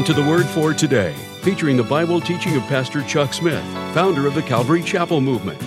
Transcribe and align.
Welcome 0.00 0.14
to 0.14 0.22
the 0.22 0.30
Word 0.30 0.46
for 0.46 0.72
Today, 0.72 1.12
featuring 1.42 1.76
the 1.76 1.82
Bible 1.82 2.22
teaching 2.22 2.56
of 2.56 2.62
Pastor 2.68 3.02
Chuck 3.02 3.34
Smith, 3.34 3.62
founder 3.92 4.26
of 4.26 4.34
the 4.34 4.40
Calvary 4.40 4.82
Chapel 4.82 5.20
Movement. 5.20 5.60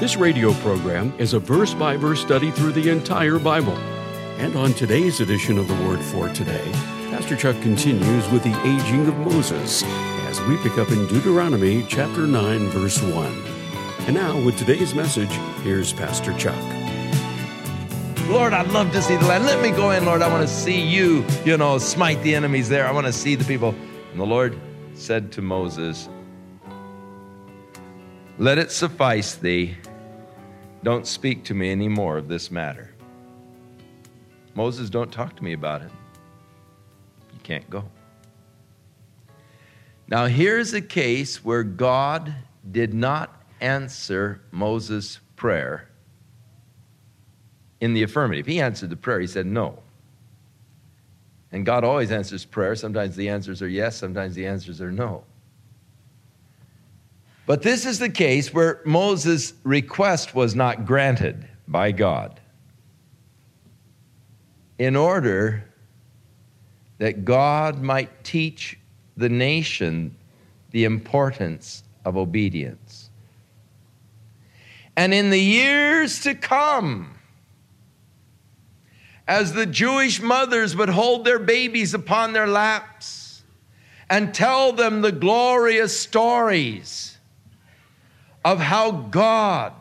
This 0.00 0.16
radio 0.16 0.54
program 0.54 1.12
is 1.18 1.34
a 1.34 1.38
verse 1.38 1.74
by 1.74 1.98
verse 1.98 2.22
study 2.22 2.50
through 2.50 2.72
the 2.72 2.88
entire 2.88 3.38
Bible. 3.38 3.76
And 4.38 4.56
on 4.56 4.72
today's 4.72 5.20
edition 5.20 5.58
of 5.58 5.68
the 5.68 5.74
Word 5.86 6.00
for 6.00 6.30
Today, 6.30 6.66
Pastor 7.10 7.36
Chuck 7.36 7.60
continues 7.60 8.26
with 8.30 8.42
the 8.42 8.58
aging 8.66 9.06
of 9.06 9.18
Moses 9.18 9.82
as 10.28 10.40
we 10.44 10.56
pick 10.62 10.78
up 10.78 10.90
in 10.90 11.06
Deuteronomy 11.06 11.84
chapter 11.86 12.26
9, 12.26 12.68
verse 12.68 13.02
1. 13.02 13.44
And 14.06 14.14
now, 14.14 14.42
with 14.42 14.56
today's 14.56 14.94
message, 14.94 15.32
here's 15.62 15.92
Pastor 15.92 16.32
Chuck. 16.38 16.83
Lord, 18.28 18.54
I'd 18.54 18.68
love 18.68 18.90
to 18.92 19.02
see 19.02 19.16
the 19.16 19.26
land. 19.26 19.44
Let 19.44 19.60
me 19.62 19.70
go 19.70 19.90
in, 19.90 20.06
Lord. 20.06 20.22
I 20.22 20.28
want 20.28 20.48
to 20.48 20.52
see 20.52 20.80
you, 20.80 21.24
you 21.44 21.56
know, 21.58 21.76
smite 21.78 22.22
the 22.22 22.34
enemies 22.34 22.68
there. 22.68 22.86
I 22.86 22.90
want 22.90 23.06
to 23.06 23.12
see 23.12 23.34
the 23.34 23.44
people. 23.44 23.74
And 24.10 24.20
the 24.20 24.24
Lord 24.24 24.58
said 24.94 25.30
to 25.32 25.42
Moses, 25.42 26.08
Let 28.38 28.56
it 28.58 28.70
suffice 28.70 29.34
thee. 29.34 29.76
Don't 30.82 31.06
speak 31.06 31.44
to 31.44 31.54
me 31.54 31.70
any 31.70 31.88
more 31.88 32.16
of 32.16 32.28
this 32.28 32.50
matter. 32.50 32.94
Moses, 34.54 34.88
don't 34.88 35.12
talk 35.12 35.36
to 35.36 35.44
me 35.44 35.52
about 35.52 35.82
it. 35.82 35.90
You 37.32 37.40
can't 37.42 37.68
go. 37.68 37.84
Now, 40.08 40.26
here's 40.26 40.72
a 40.72 40.82
case 40.82 41.44
where 41.44 41.62
God 41.62 42.34
did 42.70 42.94
not 42.94 43.42
answer 43.60 44.40
Moses' 44.50 45.20
prayer 45.36 45.90
in 47.84 47.92
the 47.92 48.02
affirmative. 48.02 48.46
He 48.46 48.62
answered 48.62 48.88
the 48.88 48.96
prayer, 48.96 49.20
he 49.20 49.26
said 49.26 49.44
no. 49.44 49.78
And 51.52 51.66
God 51.66 51.84
always 51.84 52.10
answers 52.10 52.42
prayer. 52.46 52.74
Sometimes 52.74 53.14
the 53.14 53.28
answers 53.28 53.60
are 53.60 53.68
yes, 53.68 53.94
sometimes 53.94 54.34
the 54.34 54.46
answers 54.46 54.80
are 54.80 54.90
no. 54.90 55.22
But 57.44 57.60
this 57.60 57.84
is 57.84 57.98
the 57.98 58.08
case 58.08 58.54
where 58.54 58.80
Moses' 58.86 59.52
request 59.64 60.34
was 60.34 60.54
not 60.54 60.86
granted 60.86 61.46
by 61.68 61.92
God 61.92 62.40
in 64.78 64.96
order 64.96 65.70
that 66.96 67.26
God 67.26 67.82
might 67.82 68.24
teach 68.24 68.78
the 69.18 69.28
nation 69.28 70.16
the 70.70 70.84
importance 70.84 71.84
of 72.06 72.16
obedience. 72.16 73.10
And 74.96 75.12
in 75.12 75.28
the 75.28 75.38
years 75.38 76.20
to 76.20 76.34
come, 76.34 77.13
as 79.26 79.52
the 79.52 79.66
Jewish 79.66 80.20
mothers 80.20 80.76
would 80.76 80.90
hold 80.90 81.24
their 81.24 81.38
babies 81.38 81.94
upon 81.94 82.32
their 82.32 82.46
laps 82.46 83.42
and 84.10 84.34
tell 84.34 84.72
them 84.72 85.00
the 85.00 85.12
glorious 85.12 85.98
stories 85.98 87.16
of 88.44 88.60
how 88.60 88.90
God 88.90 89.72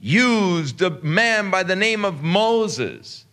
used 0.00 0.82
a 0.82 0.90
man 1.02 1.50
by 1.50 1.62
the 1.62 1.76
name 1.76 2.04
of 2.04 2.22
Moses, 2.22 3.24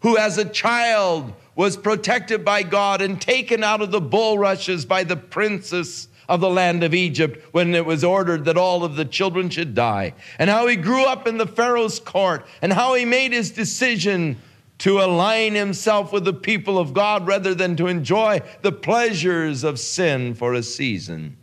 who 0.00 0.18
as 0.18 0.38
a 0.38 0.44
child 0.44 1.32
was 1.54 1.76
protected 1.76 2.44
by 2.44 2.64
God 2.64 3.00
and 3.00 3.20
taken 3.20 3.62
out 3.62 3.80
of 3.80 3.92
the 3.92 4.00
bulrushes 4.00 4.84
by 4.84 5.04
the 5.04 5.16
princess 5.16 6.08
of 6.28 6.40
the 6.40 6.50
land 6.50 6.82
of 6.82 6.92
Egypt 6.92 7.46
when 7.52 7.72
it 7.74 7.86
was 7.86 8.02
ordered 8.02 8.44
that 8.44 8.56
all 8.56 8.82
of 8.82 8.96
the 8.96 9.04
children 9.04 9.48
should 9.48 9.76
die, 9.76 10.12
and 10.40 10.50
how 10.50 10.66
he 10.66 10.74
grew 10.74 11.04
up 11.04 11.28
in 11.28 11.38
the 11.38 11.46
Pharaoh's 11.46 12.00
court, 12.00 12.44
and 12.60 12.72
how 12.72 12.94
he 12.94 13.04
made 13.04 13.32
his 13.32 13.52
decision 13.52 14.36
to 14.78 15.00
align 15.00 15.54
himself 15.54 16.12
with 16.12 16.24
the 16.24 16.32
people 16.32 16.78
of 16.78 16.92
God 16.92 17.26
rather 17.26 17.54
than 17.54 17.76
to 17.76 17.86
enjoy 17.86 18.40
the 18.62 18.72
pleasures 18.72 19.64
of 19.64 19.78
sin 19.78 20.34
for 20.34 20.52
a 20.54 20.62
season. 20.62 21.36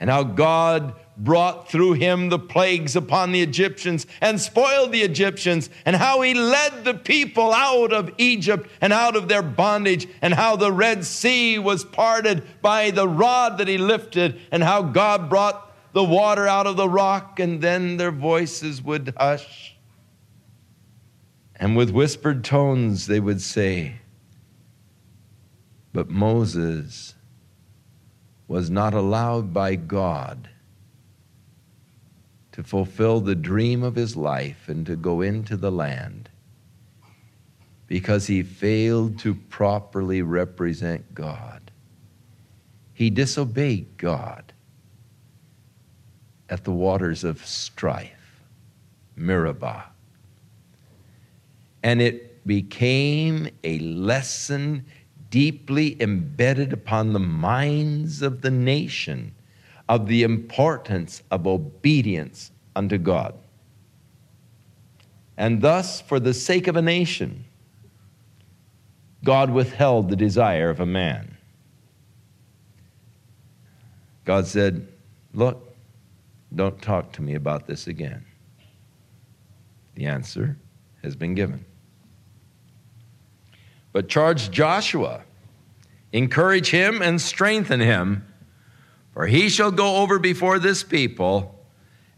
And 0.00 0.10
how 0.10 0.24
God 0.24 0.94
brought 1.16 1.70
through 1.70 1.92
him 1.92 2.28
the 2.28 2.38
plagues 2.38 2.96
upon 2.96 3.30
the 3.30 3.42
Egyptians 3.42 4.06
and 4.20 4.40
spoiled 4.40 4.90
the 4.90 5.02
Egyptians, 5.02 5.70
and 5.84 5.94
how 5.94 6.22
he 6.22 6.34
led 6.34 6.84
the 6.84 6.94
people 6.94 7.52
out 7.52 7.92
of 7.92 8.12
Egypt 8.18 8.68
and 8.80 8.92
out 8.92 9.14
of 9.14 9.28
their 9.28 9.42
bondage, 9.42 10.08
and 10.20 10.34
how 10.34 10.56
the 10.56 10.72
Red 10.72 11.04
Sea 11.04 11.58
was 11.58 11.84
parted 11.84 12.42
by 12.62 12.90
the 12.90 13.06
rod 13.06 13.58
that 13.58 13.68
he 13.68 13.78
lifted, 13.78 14.40
and 14.50 14.62
how 14.62 14.82
God 14.82 15.28
brought 15.28 15.70
the 15.92 16.02
water 16.02 16.48
out 16.48 16.66
of 16.66 16.76
the 16.76 16.88
rock, 16.88 17.38
and 17.38 17.60
then 17.60 17.96
their 17.96 18.10
voices 18.10 18.82
would 18.82 19.14
hush 19.16 19.71
and 21.62 21.76
with 21.76 21.90
whispered 21.90 22.42
tones 22.42 23.06
they 23.06 23.20
would 23.20 23.40
say, 23.40 23.94
But 25.92 26.10
Moses 26.10 27.14
was 28.48 28.68
not 28.68 28.94
allowed 28.94 29.54
by 29.54 29.76
God 29.76 30.48
to 32.50 32.64
fulfill 32.64 33.20
the 33.20 33.36
dream 33.36 33.84
of 33.84 33.94
his 33.94 34.16
life 34.16 34.68
and 34.68 34.84
to 34.86 34.96
go 34.96 35.20
into 35.20 35.56
the 35.56 35.70
land 35.70 36.28
because 37.86 38.26
he 38.26 38.42
failed 38.42 39.20
to 39.20 39.32
properly 39.32 40.20
represent 40.20 41.14
God. 41.14 41.70
He 42.92 43.08
disobeyed 43.08 43.86
God 43.98 44.52
at 46.48 46.64
the 46.64 46.72
waters 46.72 47.22
of 47.22 47.46
strife, 47.46 48.42
Meribah 49.14 49.91
and 51.82 52.00
it 52.00 52.46
became 52.46 53.48
a 53.64 53.78
lesson 53.80 54.84
deeply 55.30 56.00
embedded 56.00 56.72
upon 56.72 57.12
the 57.12 57.18
minds 57.18 58.22
of 58.22 58.42
the 58.42 58.50
nation 58.50 59.34
of 59.88 60.06
the 60.06 60.22
importance 60.22 61.22
of 61.30 61.46
obedience 61.46 62.50
unto 62.76 62.98
God. 62.98 63.34
And 65.36 65.60
thus, 65.60 66.00
for 66.00 66.20
the 66.20 66.34
sake 66.34 66.66
of 66.68 66.76
a 66.76 66.82
nation, 66.82 67.44
God 69.24 69.50
withheld 69.50 70.08
the 70.08 70.16
desire 70.16 70.68
of 70.68 70.80
a 70.80 70.86
man. 70.86 71.36
God 74.24 74.46
said, 74.46 74.86
Look, 75.34 75.74
don't 76.54 76.80
talk 76.82 77.12
to 77.12 77.22
me 77.22 77.34
about 77.34 77.66
this 77.66 77.86
again. 77.86 78.24
The 79.94 80.06
answer 80.06 80.58
has 81.02 81.16
been 81.16 81.34
given 81.34 81.64
but 83.92 84.08
charge 84.08 84.50
Joshua, 84.50 85.22
encourage 86.12 86.70
him 86.70 87.02
and 87.02 87.20
strengthen 87.20 87.80
him, 87.80 88.26
for 89.12 89.26
he 89.26 89.48
shall 89.48 89.70
go 89.70 89.96
over 89.96 90.18
before 90.18 90.58
this 90.58 90.82
people, 90.82 91.66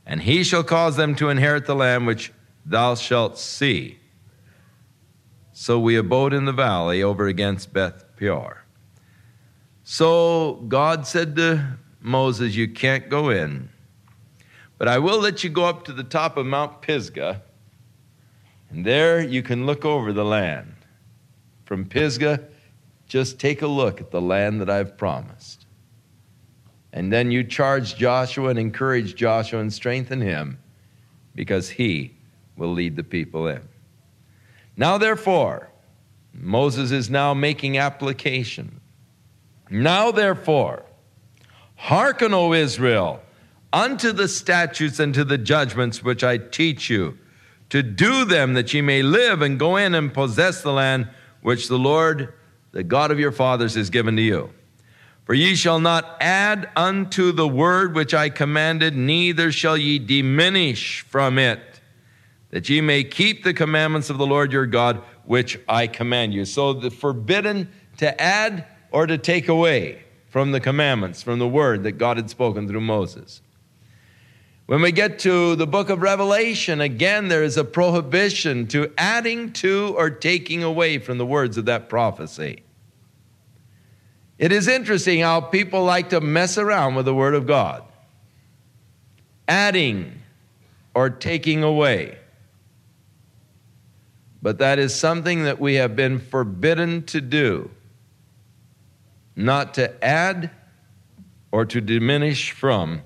and 0.07 0.23
he 0.23 0.45
shall 0.45 0.63
cause 0.63 0.97
them 0.97 1.15
to 1.17 1.29
inherit 1.29 1.67
the 1.67 1.75
land 1.75 2.07
which 2.07 2.33
thou 2.65 2.95
shalt 2.95 3.39
see. 3.39 3.99
So 5.53 5.79
we 5.79 5.97
abode 5.97 6.33
in 6.33 6.45
the 6.45 6.53
valley 6.53 7.03
over 7.03 7.27
against 7.27 7.73
Beth 7.73 8.05
Peor. 8.17 8.65
So 9.83 10.55
God 10.69 11.07
said 11.07 11.37
to 11.37 11.79
Moses, 12.01 12.55
You 12.55 12.69
can't 12.69 13.09
go 13.09 13.31
in, 13.31 13.69
but 14.79 14.89
I 14.89 14.99
will 14.99 15.19
let 15.19 15.43
you 15.43 15.51
go 15.51 15.65
up 15.65 15.85
to 15.85 15.93
the 15.93 16.05
top 16.05 16.37
of 16.37 16.47
Mount 16.47 16.83
Pisgah, 16.83 17.43
and 18.71 18.85
there 18.85 19.21
you 19.21 19.43
can 19.43 19.67
look 19.67 19.85
over 19.85 20.13
the 20.13 20.25
land 20.25 20.74
from 21.65 21.85
Pisgah, 21.85 22.41
just 23.07 23.39
take 23.39 23.63
a 23.63 23.67
look 23.67 24.01
at 24.01 24.11
the 24.11 24.21
land 24.21 24.61
that 24.61 24.71
I've 24.71 24.97
promised. 24.97 25.67
And 26.93 27.13
then 27.13 27.31
you 27.31 27.43
charge 27.45 27.97
Joshua 27.97 28.51
and 28.51 28.59
encourage 28.59 29.15
Joshua 29.15 29.61
and 29.61 29.73
strengthen 29.73 30.21
him 30.21 30.59
because 31.35 31.71
he 31.71 32.15
will 32.57 32.73
lead 32.73 32.97
the 32.97 33.03
people 33.03 33.49
in. 33.49 33.63
Now, 34.77 34.99
therefore, 34.99 35.71
Moses 36.33 36.91
is 36.93 37.11
now 37.11 37.35
making 37.35 37.79
application. 37.79 38.81
Now, 39.71 40.11
therefore, 40.11 40.85
hearken, 41.77 42.33
O 42.33 42.53
Israel, 42.53 43.21
unto 43.73 44.13
the 44.13 44.29
statutes 44.29 45.01
and 45.01 45.13
to 45.15 45.25
the 45.25 45.39
judgments 45.39 46.03
which 46.03 46.23
I 46.23 46.39
teach 46.39 46.89
you, 46.89 47.19
to 47.71 47.83
do 47.83 48.25
them 48.25 48.55
that 48.55 48.73
ye 48.73 48.81
may 48.81 49.03
live 49.03 49.43
and 49.43 49.59
go 49.59 49.77
in 49.77 49.95
and 49.95 50.15
possess 50.15 50.63
the 50.63 50.73
land 50.73 51.09
which 51.45 51.69
the 51.69 51.79
Lord, 51.79 52.33
the 52.73 52.83
God 52.83 53.11
of 53.11 53.21
your 53.21 53.31
fathers, 53.31 53.75
has 53.75 53.91
given 53.91 54.17
to 54.17 54.23
you. 54.23 54.51
For 55.27 55.35
ye 55.35 55.55
shall 55.55 55.79
not 55.79 56.17
add 56.19 56.71
unto 56.75 57.33
the 57.33 57.47
word 57.47 57.95
which 57.95 58.15
I 58.15 58.31
commanded, 58.31 58.97
neither 58.97 59.53
shall 59.53 59.77
ye 59.77 59.99
diminish 59.99 61.03
from 61.03 61.39
it, 61.39 61.61
that 62.49 62.71
ye 62.71 62.81
may 62.81 63.05
keep 63.05 63.45
the 63.45 63.53
commandments 63.53 64.09
of 64.09 64.17
the 64.17 64.27
Lord 64.27 64.53
your 64.53 64.65
God, 64.65 65.03
which 65.25 65.61
I 65.69 65.87
command 65.87 66.33
you. 66.33 66.47
So 66.47 66.73
the 66.73 66.91
forbidden 66.91 67.71
to 67.99 68.19
add 68.19 68.67
or 68.91 69.07
to 69.07 69.19
take 69.19 69.49
away 69.49 70.03
from 70.31 70.51
the 70.51 70.61
commandments, 70.61 71.23
from 71.23 71.39
the 71.39 71.47
word 71.47 71.83
that 71.83 71.93
God 71.93 72.17
had 72.17 72.31
spoken 72.31 72.67
through 72.67 72.81
Moses. 72.81 73.43
When 74.67 74.81
we 74.81 74.93
get 74.93 75.19
to 75.21 75.57
the 75.57 75.67
book 75.67 75.91
of 75.91 76.01
Revelation, 76.01 76.81
again, 76.81 77.29
there 77.29 77.43
is 77.43 77.59
a 77.59 77.65
prohibition 77.65 78.67
to 78.69 78.91
adding 78.97 79.53
to 79.55 79.95
or 79.97 80.09
taking 80.09 80.63
away 80.63 80.99
from 80.99 81.19
the 81.19 81.27
words 81.27 81.59
of 81.59 81.67
that 81.67 81.91
prophecy. 81.91 82.63
It 84.39 84.53
is 84.53 84.67
interesting 84.67 85.21
how 85.21 85.43
people 85.43 85.85
like 85.85 86.09
to 86.11 86.21
mess 86.21 86.57
around 86.57 86.95
with 86.95 87.05
the 87.05 87.15
Word 87.15 87.35
of 87.35 87.47
God, 87.47 87.85
adding 89.47 90.23
or 90.95 91.11
taking 91.11 91.63
away. 91.63 92.19
But 94.41 94.59
that 94.59 94.79
is 94.79 94.95
something 94.95 95.45
that 95.45 95.61
we 95.61 95.75
have 95.75 95.95
been 95.95 96.19
forbidden 96.19 97.03
to 97.05 97.21
do, 97.21 97.71
not 99.37 99.75
to 99.75 100.05
add 100.05 100.51
or 101.53 101.67
to 101.67 101.81
diminish 101.83 102.51
from 102.51 103.03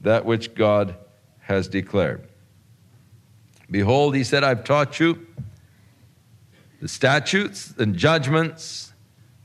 that 0.00 0.24
which 0.24 0.54
God 0.54 0.96
has 1.40 1.68
declared. 1.68 2.28
Behold, 3.70 4.14
he 4.14 4.24
said, 4.24 4.44
I've 4.44 4.64
taught 4.64 4.98
you 5.00 5.26
the 6.80 6.88
statutes 6.88 7.74
and 7.78 7.96
judgments 7.96 8.92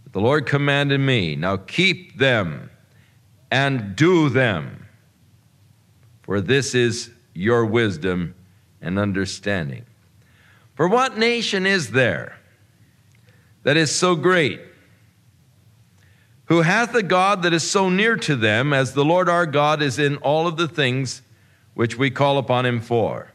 that 0.04 0.14
the 0.14 0.22
Lord 0.22 0.46
commanded 0.46 1.00
me. 1.00 1.36
Now 1.36 1.58
keep 1.58 2.18
them 2.18 2.70
and 3.52 3.96
do 3.96 4.30
them, 4.30 4.88
for 6.22 6.42
this 6.42 6.74
is 6.74 7.12
your 7.34 7.66
wisdom 7.66 8.36
and 8.82 8.98
understanding. 8.98 9.86
For 10.76 10.88
what 10.88 11.18
nation 11.18 11.66
is 11.66 11.92
there 11.92 12.38
that 13.64 13.78
is 13.78 13.94
so 13.94 14.16
great, 14.16 14.62
who 16.54 16.62
hath 16.62 16.94
a 16.94 17.02
God 17.02 17.42
that 17.42 17.52
is 17.52 17.68
so 17.68 17.90
near 17.90 18.16
to 18.16 18.36
them 18.36 18.74
as 18.74 18.94
the 18.94 19.04
Lord 19.04 19.28
our 19.28 19.48
God 19.48 19.82
is 19.82 19.98
in 19.98 20.18
all 20.18 20.46
of 20.46 20.56
the 20.56 20.68
things 20.68 21.24
which 21.74 21.98
we 21.98 22.12
call 22.12 22.38
upon 22.38 22.64
him 22.64 22.80
for? 22.80 23.34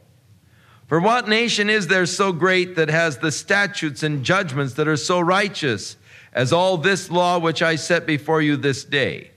For 0.87 1.01
what 1.01 1.27
nation 1.27 1.69
is 1.69 1.87
there 1.87 2.05
so 2.05 2.31
great 2.31 2.77
that 2.77 2.87
has 2.87 3.17
the 3.17 3.33
statutes 3.33 4.03
and 4.03 4.23
judgments 4.23 4.75
that 4.75 4.87
are 4.87 4.95
so 4.95 5.19
righteous 5.19 5.97
as 6.31 6.53
all 6.53 6.77
this 6.77 7.11
law 7.11 7.37
which 7.37 7.61
I 7.61 7.75
set 7.75 8.05
before 8.05 8.41
you 8.41 8.55
this 8.55 8.85
day? 8.85 9.31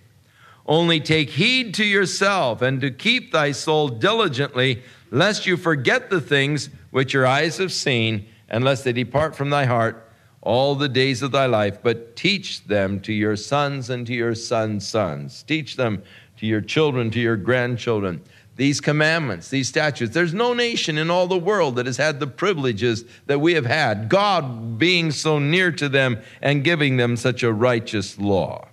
Only 0.64 1.00
take 1.00 1.30
heed 1.30 1.74
to 1.74 1.84
yourself 1.84 2.62
and 2.62 2.80
to 2.82 2.90
keep 2.92 3.32
thy 3.32 3.50
soul 3.50 3.88
diligently, 3.88 4.84
lest 5.10 5.44
you 5.44 5.56
forget 5.56 6.08
the 6.08 6.20
things 6.20 6.70
which 6.92 7.12
your 7.12 7.26
eyes 7.26 7.58
have 7.58 7.72
seen, 7.72 8.28
and 8.48 8.62
lest 8.62 8.84
they 8.84 8.92
depart 8.92 9.34
from 9.34 9.50
thy 9.50 9.64
heart 9.64 10.08
all 10.42 10.74
the 10.74 10.88
days 10.88 11.22
of 11.22 11.32
thy 11.32 11.46
life. 11.46 11.78
But 11.82 12.16
teach 12.16 12.64
them 12.64 13.00
to 13.00 13.12
your 13.12 13.36
sons 13.36 13.88
and 13.88 14.06
to 14.06 14.12
your 14.12 14.34
sons' 14.34 14.86
sons. 14.86 15.42
Teach 15.44 15.76
them 15.76 16.02
to 16.38 16.46
your 16.46 16.60
children, 16.60 17.10
to 17.12 17.20
your 17.20 17.36
grandchildren. 17.36 18.20
These 18.56 18.80
commandments, 18.80 19.48
these 19.48 19.68
statutes. 19.68 20.12
There's 20.12 20.34
no 20.34 20.52
nation 20.52 20.98
in 20.98 21.10
all 21.10 21.26
the 21.26 21.38
world 21.38 21.76
that 21.76 21.86
has 21.86 21.96
had 21.96 22.20
the 22.20 22.26
privileges 22.26 23.04
that 23.26 23.40
we 23.40 23.54
have 23.54 23.64
had, 23.64 24.10
God 24.10 24.78
being 24.78 25.10
so 25.10 25.38
near 25.38 25.72
to 25.72 25.88
them 25.88 26.20
and 26.42 26.62
giving 26.62 26.98
them 26.98 27.16
such 27.16 27.42
a 27.42 27.52
righteous 27.52 28.18
law. 28.18 28.68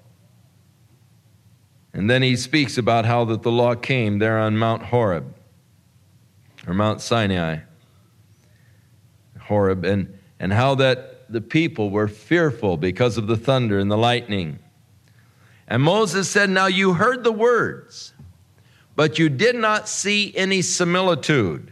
And 1.94 2.10
then 2.10 2.22
he 2.22 2.36
speaks 2.36 2.78
about 2.78 3.06
how 3.06 3.26
that 3.26 3.42
the 3.42 3.52
law 3.52 3.76
came 3.76 4.20
there 4.20 4.38
on 4.38 4.58
Mount 4.58 4.84
Horeb 4.84 5.34
or 6.68 6.74
Mount 6.74 7.02
Sinai. 7.02 7.60
Horeb 9.40 9.84
and, 9.86 10.20
and 10.40 10.54
how 10.54 10.76
that 10.76 11.09
the 11.30 11.42
people 11.42 11.90
were 11.90 12.08
fearful 12.08 12.78
because 12.78 13.18
of 13.18 13.28
the 13.28 13.38
thunder 13.38 13.80
and 13.80 13.92
the 13.92 13.98
lightning. 13.98 14.60
And 15.68 15.84
Moses 15.84 16.30
said, 16.30 16.50
Now 16.50 16.68
you 16.68 16.94
heard 16.94 17.24
the 17.24 17.32
words, 17.32 18.14
but 18.96 19.20
you 19.20 19.30
did 19.30 19.56
not 19.56 19.88
see 19.88 20.36
any 20.36 20.62
similitude, 20.62 21.72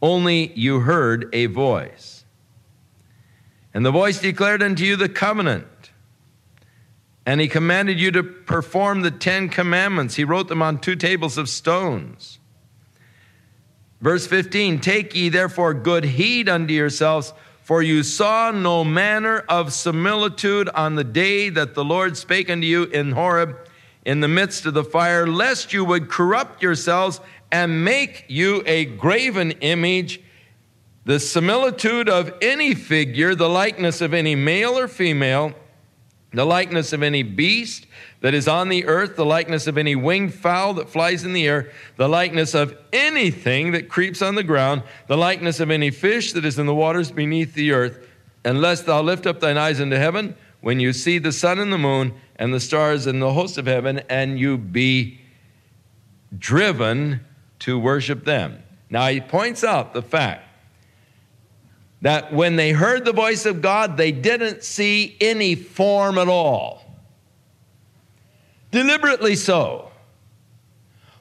only 0.00 0.52
you 0.54 0.80
heard 0.80 1.28
a 1.32 1.46
voice. 1.46 2.24
And 3.74 3.86
the 3.86 3.90
voice 3.90 4.20
declared 4.20 4.62
unto 4.62 4.84
you 4.84 4.96
the 4.96 5.08
covenant 5.08 5.66
and 7.24 7.40
he 7.40 7.48
commanded 7.48 8.00
you 8.00 8.10
to 8.12 8.22
perform 8.22 9.02
the 9.02 9.10
Ten 9.10 9.48
Commandments. 9.48 10.16
He 10.16 10.24
wrote 10.24 10.48
them 10.48 10.62
on 10.62 10.78
two 10.78 10.96
tables 10.96 11.38
of 11.38 11.48
stones. 11.48 12.38
Verse 14.00 14.26
15 14.26 14.80
Take 14.80 15.14
ye 15.14 15.28
therefore 15.28 15.74
good 15.74 16.04
heed 16.04 16.48
unto 16.48 16.74
yourselves, 16.74 17.32
for 17.62 17.82
you 17.82 18.02
saw 18.02 18.50
no 18.50 18.84
manner 18.84 19.38
of 19.48 19.72
similitude 19.72 20.68
on 20.70 20.96
the 20.96 21.04
day 21.04 21.48
that 21.48 21.74
the 21.74 21.84
Lord 21.84 22.16
spake 22.16 22.50
unto 22.50 22.66
you 22.66 22.84
in 22.84 23.12
Horeb 23.12 23.56
in 24.04 24.20
the 24.20 24.28
midst 24.28 24.66
of 24.66 24.74
the 24.74 24.84
fire, 24.84 25.26
lest 25.26 25.72
you 25.72 25.84
would 25.84 26.08
corrupt 26.08 26.62
yourselves 26.62 27.20
and 27.52 27.84
make 27.84 28.24
you 28.28 28.62
a 28.66 28.84
graven 28.84 29.52
image, 29.52 30.20
the 31.04 31.20
similitude 31.20 32.08
of 32.08 32.34
any 32.42 32.74
figure, 32.74 33.34
the 33.34 33.48
likeness 33.48 34.00
of 34.00 34.12
any 34.12 34.34
male 34.34 34.76
or 34.78 34.88
female 34.88 35.54
the 36.32 36.46
likeness 36.46 36.92
of 36.92 37.02
any 37.02 37.22
beast 37.22 37.86
that 38.20 38.34
is 38.34 38.48
on 38.48 38.68
the 38.68 38.86
earth, 38.86 39.16
the 39.16 39.24
likeness 39.24 39.66
of 39.66 39.76
any 39.76 39.94
winged 39.94 40.32
fowl 40.34 40.74
that 40.74 40.88
flies 40.88 41.24
in 41.24 41.32
the 41.32 41.46
air, 41.46 41.70
the 41.96 42.08
likeness 42.08 42.54
of 42.54 42.76
anything 42.92 43.72
that 43.72 43.88
creeps 43.88 44.22
on 44.22 44.34
the 44.34 44.42
ground, 44.42 44.82
the 45.08 45.16
likeness 45.16 45.60
of 45.60 45.70
any 45.70 45.90
fish 45.90 46.32
that 46.32 46.44
is 46.44 46.58
in 46.58 46.66
the 46.66 46.74
waters 46.74 47.10
beneath 47.10 47.54
the 47.54 47.72
earth, 47.72 48.06
unless 48.44 48.82
thou 48.82 49.02
lift 49.02 49.26
up 49.26 49.40
thine 49.40 49.58
eyes 49.58 49.80
into 49.80 49.98
heaven 49.98 50.34
when 50.60 50.80
you 50.80 50.92
see 50.92 51.18
the 51.18 51.32
sun 51.32 51.58
and 51.58 51.72
the 51.72 51.78
moon 51.78 52.14
and 52.36 52.54
the 52.54 52.60
stars 52.60 53.06
and 53.06 53.20
the 53.20 53.32
host 53.32 53.58
of 53.58 53.66
heaven, 53.66 54.00
and 54.08 54.38
you 54.38 54.56
be 54.56 55.20
driven 56.38 57.20
to 57.58 57.78
worship 57.78 58.24
them. 58.24 58.62
Now 58.88 59.08
he 59.08 59.20
points 59.20 59.62
out 59.64 59.92
the 59.92 60.02
fact 60.02 60.48
that 62.02 62.32
when 62.32 62.56
they 62.56 62.72
heard 62.72 63.04
the 63.04 63.12
voice 63.12 63.46
of 63.46 63.62
God, 63.62 63.96
they 63.96 64.12
didn't 64.12 64.64
see 64.64 65.16
any 65.20 65.54
form 65.54 66.18
at 66.18 66.28
all. 66.28 66.84
Deliberately 68.72 69.36
so. 69.36 69.90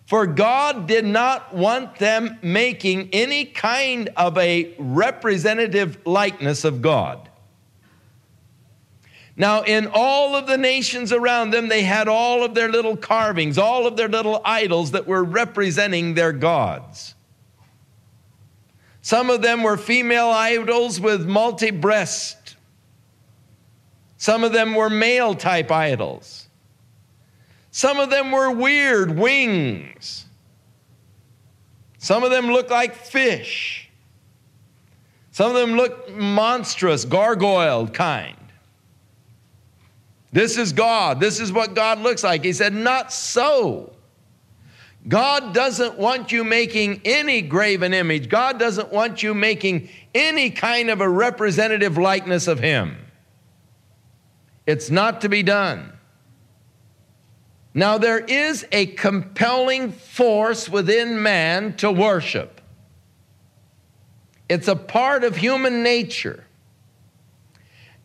For 0.07 0.25
God 0.25 0.87
did 0.87 1.05
not 1.05 1.55
want 1.55 1.95
them 1.97 2.37
making 2.41 3.09
any 3.13 3.45
kind 3.45 4.09
of 4.17 4.37
a 4.37 4.73
representative 4.77 5.99
likeness 6.05 6.65
of 6.65 6.81
God. 6.81 7.29
Now, 9.37 9.61
in 9.61 9.87
all 9.93 10.35
of 10.35 10.47
the 10.47 10.57
nations 10.57 11.13
around 11.13 11.51
them, 11.51 11.69
they 11.69 11.83
had 11.83 12.07
all 12.07 12.43
of 12.43 12.53
their 12.55 12.69
little 12.69 12.97
carvings, 12.97 13.57
all 13.57 13.87
of 13.87 13.95
their 13.95 14.09
little 14.09 14.41
idols 14.43 14.91
that 14.91 15.07
were 15.07 15.23
representing 15.23 16.15
their 16.15 16.33
gods. 16.33 17.15
Some 19.01 19.29
of 19.29 19.41
them 19.41 19.63
were 19.63 19.77
female 19.77 20.29
idols 20.29 20.99
with 20.99 21.27
multi 21.27 21.71
breast. 21.71 22.55
Some 24.17 24.43
of 24.43 24.53
them 24.53 24.75
were 24.75 24.89
male 24.89 25.33
type 25.33 25.71
idols. 25.71 26.47
Some 27.71 27.99
of 27.99 28.09
them 28.09 28.31
were 28.31 28.51
weird 28.51 29.17
wings. 29.17 30.25
Some 31.97 32.23
of 32.23 32.29
them 32.29 32.47
looked 32.47 32.69
like 32.69 32.93
fish. 32.93 33.89
Some 35.31 35.49
of 35.49 35.57
them 35.57 35.75
looked 35.75 36.11
monstrous, 36.11 37.05
gargoyled 37.05 37.93
kind. 37.93 38.37
This 40.33 40.57
is 40.57 40.73
God. 40.73 41.19
This 41.19 41.39
is 41.39 41.51
what 41.51 41.73
God 41.73 41.99
looks 41.99 42.23
like. 42.23 42.43
He 42.43 42.53
said, 42.53 42.73
Not 42.73 43.11
so. 43.11 43.93
God 45.07 45.53
doesn't 45.53 45.97
want 45.97 46.31
you 46.31 46.43
making 46.43 47.01
any 47.05 47.41
graven 47.41 47.93
image. 47.93 48.29
God 48.29 48.59
doesn't 48.59 48.91
want 48.91 49.23
you 49.23 49.33
making 49.33 49.89
any 50.13 50.51
kind 50.51 50.89
of 50.89 51.01
a 51.01 51.09
representative 51.09 51.97
likeness 51.97 52.47
of 52.47 52.59
Him. 52.59 52.97
It's 54.67 54.91
not 54.91 55.21
to 55.21 55.29
be 55.29 55.41
done. 55.41 55.91
Now, 57.73 57.97
there 57.97 58.19
is 58.19 58.65
a 58.71 58.85
compelling 58.85 59.91
force 59.91 60.67
within 60.67 61.23
man 61.23 61.75
to 61.77 61.91
worship. 61.91 62.61
It's 64.49 64.67
a 64.67 64.75
part 64.75 65.23
of 65.23 65.37
human 65.37 65.81
nature. 65.81 66.45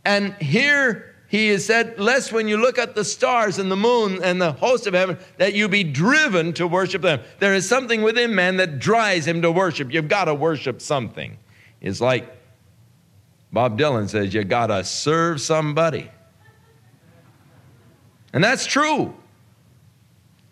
And 0.04 0.34
here 0.34 1.15
he 1.36 1.58
said, 1.58 1.98
lest 1.98 2.32
when 2.32 2.48
you 2.48 2.56
look 2.56 2.78
at 2.78 2.94
the 2.94 3.04
stars 3.04 3.58
and 3.58 3.70
the 3.70 3.76
moon 3.76 4.22
and 4.22 4.40
the 4.40 4.52
host 4.52 4.86
of 4.86 4.94
heaven, 4.94 5.18
that 5.38 5.54
you 5.54 5.68
be 5.68 5.84
driven 5.84 6.52
to 6.54 6.66
worship 6.66 7.02
them. 7.02 7.20
There 7.40 7.54
is 7.54 7.68
something 7.68 8.02
within 8.02 8.34
man 8.34 8.58
that 8.58 8.78
drives 8.78 9.26
him 9.26 9.42
to 9.42 9.50
worship. 9.50 9.92
You've 9.92 10.08
got 10.08 10.26
to 10.26 10.34
worship 10.34 10.80
something. 10.80 11.36
It's 11.80 12.00
like 12.00 12.30
Bob 13.52 13.78
Dylan 13.78 14.08
says, 14.08 14.32
you 14.32 14.44
got 14.44 14.68
to 14.68 14.84
serve 14.84 15.40
somebody. 15.40 16.10
And 18.32 18.42
that's 18.42 18.66
true. 18.66 19.14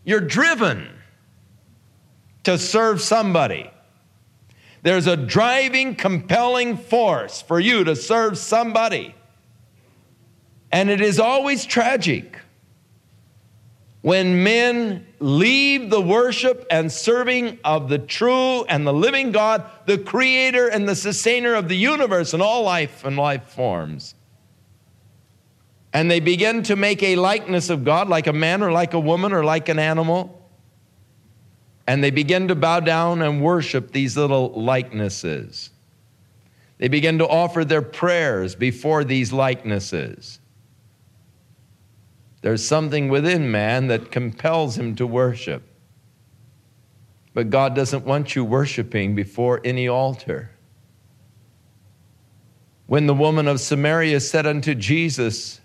You're 0.04 0.20
driven 0.20 0.88
to 2.44 2.58
serve 2.58 3.00
somebody. 3.00 3.70
There's 4.82 5.06
a 5.06 5.16
driving, 5.16 5.94
compelling 5.94 6.76
force 6.76 7.40
for 7.40 7.58
you 7.58 7.84
to 7.84 7.96
serve 7.96 8.36
somebody. 8.38 9.14
And 10.74 10.90
it 10.90 11.00
is 11.00 11.20
always 11.20 11.64
tragic 11.64 12.36
when 14.02 14.42
men 14.42 15.06
leave 15.20 15.88
the 15.88 16.00
worship 16.00 16.66
and 16.68 16.90
serving 16.90 17.60
of 17.62 17.88
the 17.88 17.98
true 18.00 18.64
and 18.64 18.84
the 18.84 18.92
living 18.92 19.30
God, 19.30 19.70
the 19.86 19.98
creator 19.98 20.66
and 20.66 20.88
the 20.88 20.96
sustainer 20.96 21.54
of 21.54 21.68
the 21.68 21.76
universe 21.76 22.34
and 22.34 22.42
all 22.42 22.64
life 22.64 23.04
and 23.04 23.16
life 23.16 23.44
forms, 23.50 24.16
And 25.92 26.10
they 26.10 26.18
begin 26.18 26.64
to 26.64 26.74
make 26.74 27.04
a 27.04 27.14
likeness 27.14 27.70
of 27.70 27.84
God, 27.84 28.08
like 28.08 28.26
a 28.26 28.32
man 28.32 28.60
or 28.60 28.72
like 28.72 28.94
a 28.94 29.00
woman 29.00 29.32
or 29.32 29.44
like 29.44 29.68
an 29.68 29.78
animal. 29.78 30.42
And 31.86 32.02
they 32.02 32.10
begin 32.10 32.48
to 32.48 32.56
bow 32.56 32.80
down 32.80 33.22
and 33.22 33.40
worship 33.40 33.92
these 33.92 34.16
little 34.16 34.50
likenesses. 34.60 35.70
They 36.78 36.88
begin 36.88 37.18
to 37.18 37.28
offer 37.28 37.64
their 37.64 37.80
prayers 37.80 38.56
before 38.56 39.04
these 39.04 39.32
likenesses. 39.32 40.40
There's 42.44 42.62
something 42.62 43.08
within 43.08 43.50
man 43.50 43.86
that 43.86 44.10
compels 44.12 44.76
him 44.76 44.96
to 44.96 45.06
worship. 45.06 45.62
But 47.32 47.48
God 47.48 47.74
doesn't 47.74 48.04
want 48.04 48.36
you 48.36 48.44
worshiping 48.44 49.14
before 49.14 49.62
any 49.64 49.88
altar. 49.88 50.50
When 52.86 53.06
the 53.06 53.14
woman 53.14 53.48
of 53.48 53.60
Samaria 53.60 54.20
said 54.20 54.44
unto 54.44 54.74
Jesus, 54.74 55.62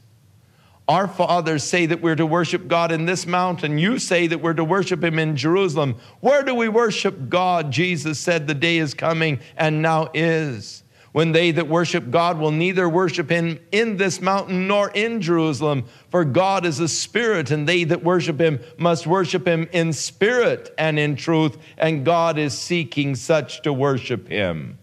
Our 0.88 1.10
fathers 1.10 1.66
say 1.66 1.86
that 1.86 2.02
we're 2.02 2.16
to 2.16 2.26
worship 2.26 2.70
God 2.70 2.94
in 2.94 3.04
this 3.04 3.28
mountain. 3.28 3.78
You 3.78 4.00
say 4.00 4.28
that 4.28 4.40
we're 4.40 4.54
to 4.54 4.64
worship 4.64 5.04
Him 5.04 5.20
in 5.20 5.36
Jerusalem. 5.36 5.98
Where 6.22 6.44
do 6.44 6.56
we 6.56 6.70
worship 6.70 7.28
God? 7.28 7.72
Jesus 7.72 8.20
said, 8.22 8.48
The 8.48 8.56
day 8.56 8.78
is 8.78 8.94
coming 8.94 9.42
and 9.58 9.82
now 9.82 10.12
is 10.14 10.84
when 11.12 11.32
they 11.32 11.52
that 11.52 11.68
worship 11.68 12.12
God 12.12 12.38
will 12.38 12.52
neither 12.52 12.88
worship 12.88 13.30
him 13.30 13.60
in 13.72 13.98
this 13.98 14.22
mountain 14.22 14.68
nor 14.68 14.92
in 14.92 15.22
Jerusalem, 15.22 15.86
for 16.10 16.24
God 16.24 16.66
is 16.66 16.80
a 16.80 16.88
spirit, 16.88 17.52
and 17.52 17.68
they 17.68 17.84
that 17.86 18.04
worship 18.04 18.40
him 18.40 18.60
must 18.78 19.08
worship 19.08 19.48
him 19.48 19.68
in 19.72 19.94
spirit 19.94 20.74
and 20.78 21.00
in 21.00 21.16
truth, 21.16 21.58
and 21.78 22.06
God 22.06 22.38
is 22.38 22.58
seeking 22.58 23.16
such 23.16 23.62
to 23.64 23.74
worship 23.74 24.28
him. 24.28 24.78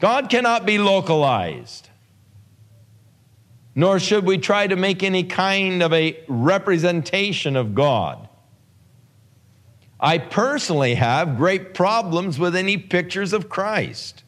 God 0.00 0.30
cannot 0.30 0.64
be 0.64 0.78
localized, 0.78 1.88
nor 3.74 3.98
should 3.98 4.24
we 4.24 4.38
try 4.38 4.68
to 4.68 4.76
make 4.76 5.02
any 5.02 5.24
kind 5.24 5.82
of 5.82 5.92
a 5.92 6.22
representation 6.28 7.56
of 7.56 7.74
God. 7.74 8.28
I 10.00 10.18
personally 10.18 10.94
have 10.94 11.36
great 11.36 11.74
problems 11.74 12.38
with 12.38 12.54
any 12.54 12.76
pictures 12.76 13.32
of 13.32 13.48
Christ. 13.48 14.22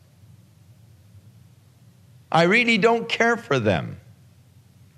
I 2.32 2.44
really 2.44 2.78
don't 2.78 3.08
care 3.08 3.37
for 3.37 3.58
them. 3.58 4.00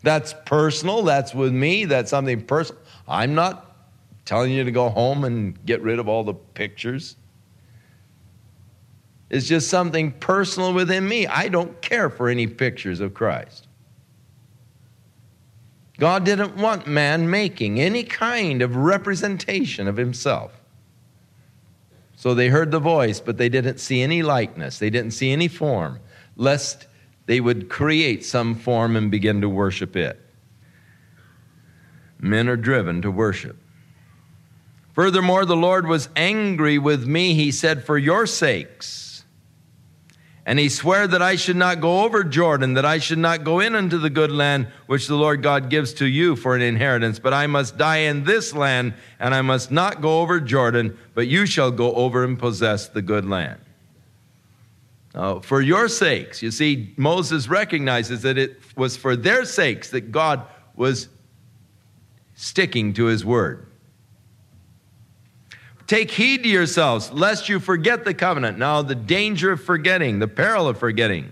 That's 0.02 0.34
personal. 0.44 1.02
That's 1.02 1.34
with 1.34 1.52
me. 1.52 1.84
That's 1.84 2.10
something 2.10 2.44
personal. 2.44 2.82
I'm 3.08 3.34
not 3.34 3.74
telling 4.24 4.52
you 4.52 4.64
to 4.64 4.70
go 4.70 4.88
home 4.88 5.24
and 5.24 5.64
get 5.64 5.80
rid 5.82 5.98
of 5.98 6.08
all 6.08 6.24
the 6.24 6.34
pictures. 6.34 7.16
It's 9.30 9.46
just 9.46 9.68
something 9.68 10.12
personal 10.12 10.74
within 10.74 11.08
me. 11.08 11.26
I 11.26 11.48
don't 11.48 11.80
care 11.80 12.10
for 12.10 12.28
any 12.28 12.46
pictures 12.46 13.00
of 13.00 13.14
Christ. 13.14 13.66
God 15.98 16.24
didn't 16.24 16.56
want 16.56 16.86
man 16.86 17.30
making 17.30 17.80
any 17.80 18.02
kind 18.02 18.60
of 18.60 18.76
representation 18.76 19.88
of 19.88 19.96
himself. 19.96 20.60
So 22.16 22.34
they 22.34 22.48
heard 22.48 22.70
the 22.70 22.78
voice, 22.78 23.20
but 23.20 23.38
they 23.38 23.48
didn't 23.48 23.78
see 23.78 24.02
any 24.02 24.22
likeness, 24.22 24.78
they 24.78 24.90
didn't 24.90 25.12
see 25.12 25.32
any 25.32 25.48
form, 25.48 25.98
lest 26.36 26.86
they 27.32 27.40
would 27.40 27.70
create 27.70 28.22
some 28.26 28.54
form 28.54 28.94
and 28.94 29.10
begin 29.10 29.40
to 29.40 29.48
worship 29.48 29.96
it. 29.96 30.20
Men 32.18 32.46
are 32.46 32.58
driven 32.58 33.00
to 33.00 33.10
worship. 33.10 33.56
Furthermore, 34.92 35.46
the 35.46 35.56
Lord 35.56 35.86
was 35.86 36.10
angry 36.14 36.76
with 36.76 37.06
me, 37.06 37.32
he 37.32 37.50
said, 37.50 37.86
for 37.86 37.96
your 37.96 38.26
sakes. 38.26 39.24
And 40.44 40.58
he 40.58 40.68
swore 40.68 41.06
that 41.06 41.22
I 41.22 41.36
should 41.36 41.56
not 41.56 41.80
go 41.80 42.02
over 42.02 42.22
Jordan, 42.22 42.74
that 42.74 42.84
I 42.84 42.98
should 42.98 43.16
not 43.16 43.44
go 43.44 43.60
in 43.60 43.74
unto 43.74 43.96
the 43.96 44.10
good 44.10 44.30
land 44.30 44.66
which 44.84 45.06
the 45.06 45.16
Lord 45.16 45.42
God 45.42 45.70
gives 45.70 45.94
to 45.94 46.04
you 46.04 46.36
for 46.36 46.54
an 46.54 46.60
inheritance, 46.60 47.18
but 47.18 47.32
I 47.32 47.46
must 47.46 47.78
die 47.78 48.00
in 48.10 48.24
this 48.24 48.52
land, 48.52 48.92
and 49.18 49.34
I 49.34 49.40
must 49.40 49.70
not 49.70 50.02
go 50.02 50.20
over 50.20 50.38
Jordan, 50.38 50.98
but 51.14 51.28
you 51.28 51.46
shall 51.46 51.70
go 51.70 51.94
over 51.94 52.24
and 52.24 52.38
possess 52.38 52.88
the 52.88 53.00
good 53.00 53.24
land. 53.24 53.61
Uh, 55.14 55.40
for 55.40 55.60
your 55.60 55.88
sakes. 55.88 56.42
You 56.42 56.50
see, 56.50 56.94
Moses 56.96 57.46
recognizes 57.46 58.22
that 58.22 58.38
it 58.38 58.58
was 58.76 58.96
for 58.96 59.14
their 59.14 59.44
sakes 59.44 59.90
that 59.90 60.10
God 60.10 60.46
was 60.74 61.08
sticking 62.34 62.94
to 62.94 63.04
his 63.04 63.24
word. 63.24 63.66
Take 65.86 66.10
heed 66.10 66.44
to 66.44 66.48
yourselves, 66.48 67.12
lest 67.12 67.50
you 67.50 67.60
forget 67.60 68.06
the 68.06 68.14
covenant. 68.14 68.56
Now, 68.56 68.80
the 68.80 68.94
danger 68.94 69.52
of 69.52 69.62
forgetting, 69.62 70.18
the 70.18 70.28
peril 70.28 70.66
of 70.66 70.78
forgetting, 70.78 71.30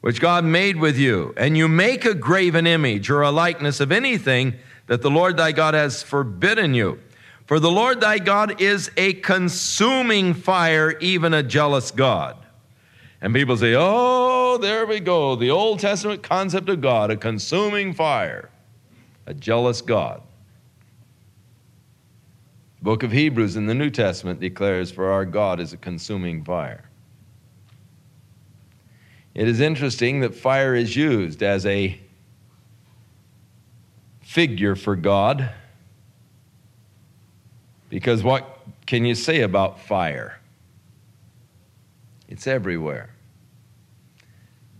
which 0.00 0.20
God 0.20 0.44
made 0.44 0.76
with 0.76 0.96
you, 0.96 1.34
and 1.36 1.56
you 1.56 1.66
make 1.66 2.04
a 2.04 2.14
graven 2.14 2.68
image 2.68 3.10
or 3.10 3.22
a 3.22 3.32
likeness 3.32 3.80
of 3.80 3.90
anything 3.90 4.54
that 4.86 5.02
the 5.02 5.10
Lord 5.10 5.36
thy 5.36 5.50
God 5.50 5.74
has 5.74 6.04
forbidden 6.04 6.74
you. 6.74 7.00
For 7.50 7.58
the 7.58 7.68
Lord 7.68 8.00
thy 8.00 8.20
God 8.20 8.60
is 8.60 8.92
a 8.96 9.14
consuming 9.14 10.34
fire, 10.34 10.96
even 11.00 11.34
a 11.34 11.42
jealous 11.42 11.90
God. 11.90 12.36
And 13.20 13.34
people 13.34 13.56
say, 13.56 13.74
oh, 13.76 14.56
there 14.58 14.86
we 14.86 15.00
go. 15.00 15.34
The 15.34 15.50
Old 15.50 15.80
Testament 15.80 16.22
concept 16.22 16.68
of 16.68 16.80
God, 16.80 17.10
a 17.10 17.16
consuming 17.16 17.92
fire, 17.92 18.50
a 19.26 19.34
jealous 19.34 19.82
God. 19.82 20.22
book 22.80 23.02
of 23.02 23.10
Hebrews 23.10 23.56
in 23.56 23.66
the 23.66 23.74
New 23.74 23.90
Testament 23.90 24.38
declares, 24.38 24.92
For 24.92 25.10
our 25.10 25.24
God 25.24 25.58
is 25.58 25.72
a 25.72 25.76
consuming 25.76 26.44
fire. 26.44 26.88
It 29.34 29.48
is 29.48 29.58
interesting 29.58 30.20
that 30.20 30.36
fire 30.36 30.76
is 30.76 30.94
used 30.94 31.42
as 31.42 31.66
a 31.66 31.98
figure 34.20 34.76
for 34.76 34.94
God 34.94 35.50
because 37.90 38.22
what 38.22 38.60
can 38.86 39.04
you 39.04 39.14
say 39.14 39.42
about 39.42 39.80
fire? 39.80 40.40
It's 42.28 42.46
everywhere. 42.46 43.10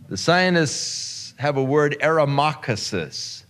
The 0.08 0.16
scientists 0.16 1.34
have 1.36 1.56
a 1.56 1.62
word, 1.62 1.96
eremacausis, 2.00 3.42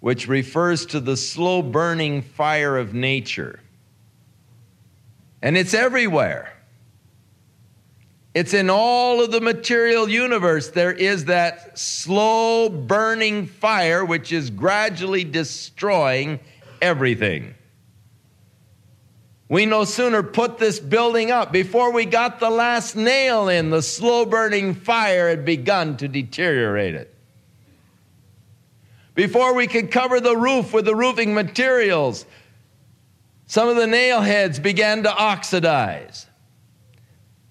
which 0.00 0.28
refers 0.28 0.84
to 0.86 1.00
the 1.00 1.16
slow 1.16 1.62
burning 1.62 2.22
fire 2.22 2.76
of 2.76 2.92
nature. 2.92 3.60
And 5.40 5.56
it's 5.56 5.72
everywhere. 5.72 6.52
It's 8.34 8.54
in 8.54 8.70
all 8.70 9.22
of 9.22 9.30
the 9.30 9.40
material 9.40 10.08
universe. 10.08 10.70
There 10.70 10.92
is 10.92 11.26
that 11.26 11.78
slow 11.78 12.68
burning 12.68 13.46
fire 13.46 14.04
which 14.04 14.32
is 14.32 14.50
gradually 14.50 15.24
destroying 15.24 16.40
everything. 16.80 17.54
We 19.50 19.66
no 19.66 19.84
sooner 19.84 20.22
put 20.22 20.58
this 20.58 20.78
building 20.78 21.32
up 21.32 21.50
before 21.50 21.92
we 21.92 22.04
got 22.04 22.38
the 22.38 22.48
last 22.48 22.94
nail 22.94 23.48
in, 23.48 23.70
the 23.70 23.82
slow 23.82 24.24
burning 24.24 24.74
fire 24.74 25.28
had 25.28 25.44
begun 25.44 25.96
to 25.96 26.06
deteriorate 26.06 26.94
it. 26.94 27.12
Before 29.16 29.52
we 29.52 29.66
could 29.66 29.90
cover 29.90 30.20
the 30.20 30.36
roof 30.36 30.72
with 30.72 30.84
the 30.84 30.94
roofing 30.94 31.34
materials, 31.34 32.26
some 33.48 33.68
of 33.68 33.74
the 33.74 33.88
nail 33.88 34.20
heads 34.20 34.60
began 34.60 35.02
to 35.02 35.12
oxidize. 35.12 36.26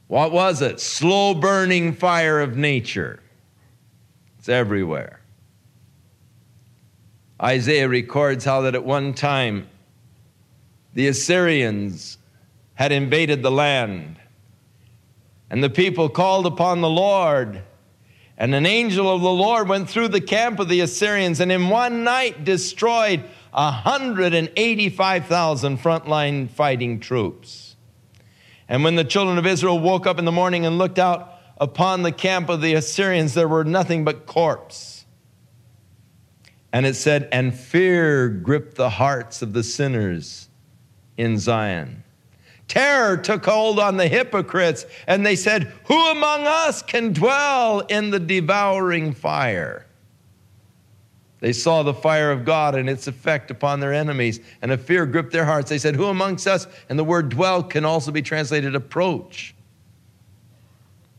What 0.07 0.31
was 0.31 0.61
it? 0.61 0.79
Slow 0.79 1.33
burning 1.33 1.91
fire 1.91 2.39
of 2.39 2.55
nature. 2.55 3.19
It's 4.37 4.47
everywhere. 4.47 5.19
Isaiah 7.43 7.89
records 7.89 8.45
how 8.45 8.61
that 8.61 8.73
at 8.73 8.85
one 8.85 9.13
time 9.13 9.67
the 10.93 11.07
Assyrians 11.07 12.17
had 12.73 12.91
invaded 12.91 13.43
the 13.43 13.51
land. 13.51 14.17
And 15.49 15.63
the 15.63 15.69
people 15.69 16.09
called 16.09 16.45
upon 16.45 16.81
the 16.81 16.89
Lord. 16.89 17.61
And 18.37 18.53
an 18.55 18.65
angel 18.65 19.13
of 19.13 19.21
the 19.21 19.31
Lord 19.31 19.67
went 19.67 19.89
through 19.89 20.07
the 20.09 20.21
camp 20.21 20.59
of 20.59 20.69
the 20.69 20.81
Assyrians 20.81 21.39
and 21.39 21.51
in 21.51 21.69
one 21.69 22.03
night 22.03 22.43
destroyed 22.43 23.23
185,000 23.51 25.79
frontline 25.79 26.49
fighting 26.49 26.99
troops. 26.99 27.75
And 28.67 28.83
when 28.83 28.95
the 28.95 29.03
children 29.03 29.37
of 29.37 29.47
Israel 29.47 29.79
woke 29.79 30.05
up 30.05 30.19
in 30.19 30.25
the 30.25 30.31
morning 30.31 30.65
and 30.65 30.77
looked 30.77 30.99
out 30.99 31.33
upon 31.57 32.03
the 32.03 32.11
camp 32.11 32.49
of 32.49 32.61
the 32.61 32.75
Assyrians, 32.75 33.33
there 33.33 33.47
were 33.47 33.63
nothing 33.63 34.05
but 34.05 34.27
corpse. 34.27 35.05
And 36.71 36.85
it 36.85 36.95
said, 36.95 37.27
And 37.31 37.57
fear 37.57 38.29
gripped 38.29 38.75
the 38.75 38.91
hearts 38.91 39.41
of 39.41 39.53
the 39.53 39.63
sinners 39.63 40.48
in 41.19 41.37
Zion. 41.37 42.03
Terror 42.69 43.17
took 43.17 43.45
hold 43.45 43.77
on 43.77 43.97
the 43.97 44.07
hypocrites, 44.07 44.85
and 45.05 45.25
they 45.25 45.35
said, 45.35 45.71
Who 45.85 46.11
among 46.11 46.47
us 46.47 46.81
can 46.81 47.11
dwell 47.11 47.81
in 47.81 48.09
the 48.09 48.19
devouring 48.19 49.13
fire? 49.13 49.85
They 51.41 51.51
saw 51.51 51.83
the 51.83 51.93
fire 51.93 52.31
of 52.31 52.45
God 52.45 52.75
and 52.75 52.89
its 52.89 53.07
effect 53.07 53.51
upon 53.51 53.79
their 53.79 53.93
enemies, 53.93 54.39
and 54.61 54.71
a 54.71 54.77
fear 54.77 55.05
gripped 55.05 55.33
their 55.33 55.45
hearts. 55.45 55.69
They 55.69 55.77
said, 55.77 55.95
Who 55.95 56.05
amongst 56.05 56.47
us? 56.47 56.67
And 56.87 56.97
the 56.97 57.03
word 57.03 57.29
dwell 57.29 57.63
can 57.63 57.83
also 57.83 58.11
be 58.11 58.21
translated 58.21 58.73
approach 58.75 59.53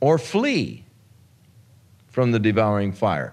or 0.00 0.18
flee. 0.18 0.84
from 2.10 2.32
the 2.32 2.40
devouring 2.40 2.92
fire. 2.92 3.32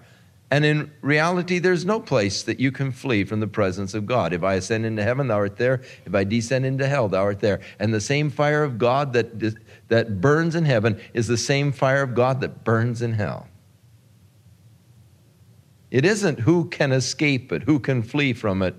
And 0.50 0.64
in 0.64 0.92
reality, 1.02 1.60
there's 1.60 1.86
no 1.86 2.00
place 2.00 2.44
that 2.44 2.60
you 2.60 2.72
can 2.72 2.92
flee 2.92 3.26
from 3.26 3.42
the 3.42 3.48
presence 3.48 3.94
of 3.94 4.06
God. 4.06 4.32
If 4.32 4.44
I 4.44 4.54
ascend 4.54 4.86
into 4.86 5.04
heaven, 5.04 5.28
thou 5.28 5.36
art 5.36 5.58
there. 5.58 5.82
If 6.06 6.16
I 6.16 6.24
descend 6.24 6.66
into 6.66 6.88
hell, 6.88 7.10
thou 7.10 7.22
art 7.22 7.42
there. 7.42 7.60
And 7.80 7.94
the 7.94 8.00
same 8.00 8.30
fire 8.30 8.64
of 8.64 8.78
God 8.78 9.12
that, 9.14 9.56
that 9.90 10.22
burns 10.22 10.56
in 10.56 10.64
heaven 10.64 11.02
is 11.14 11.28
the 11.28 11.38
same 11.38 11.74
fire 11.74 12.02
of 12.02 12.16
God 12.16 12.40
that 12.42 12.64
burns 12.64 13.02
in 13.02 13.14
hell. 13.14 13.48
It 15.92 16.06
isn't 16.06 16.40
who 16.40 16.70
can 16.70 16.94
escape 16.94 17.52
it, 17.52 17.64
who 17.64 17.80
can 17.80 18.02
flee 18.02 18.32
from 18.34 18.62
it. 18.62 18.76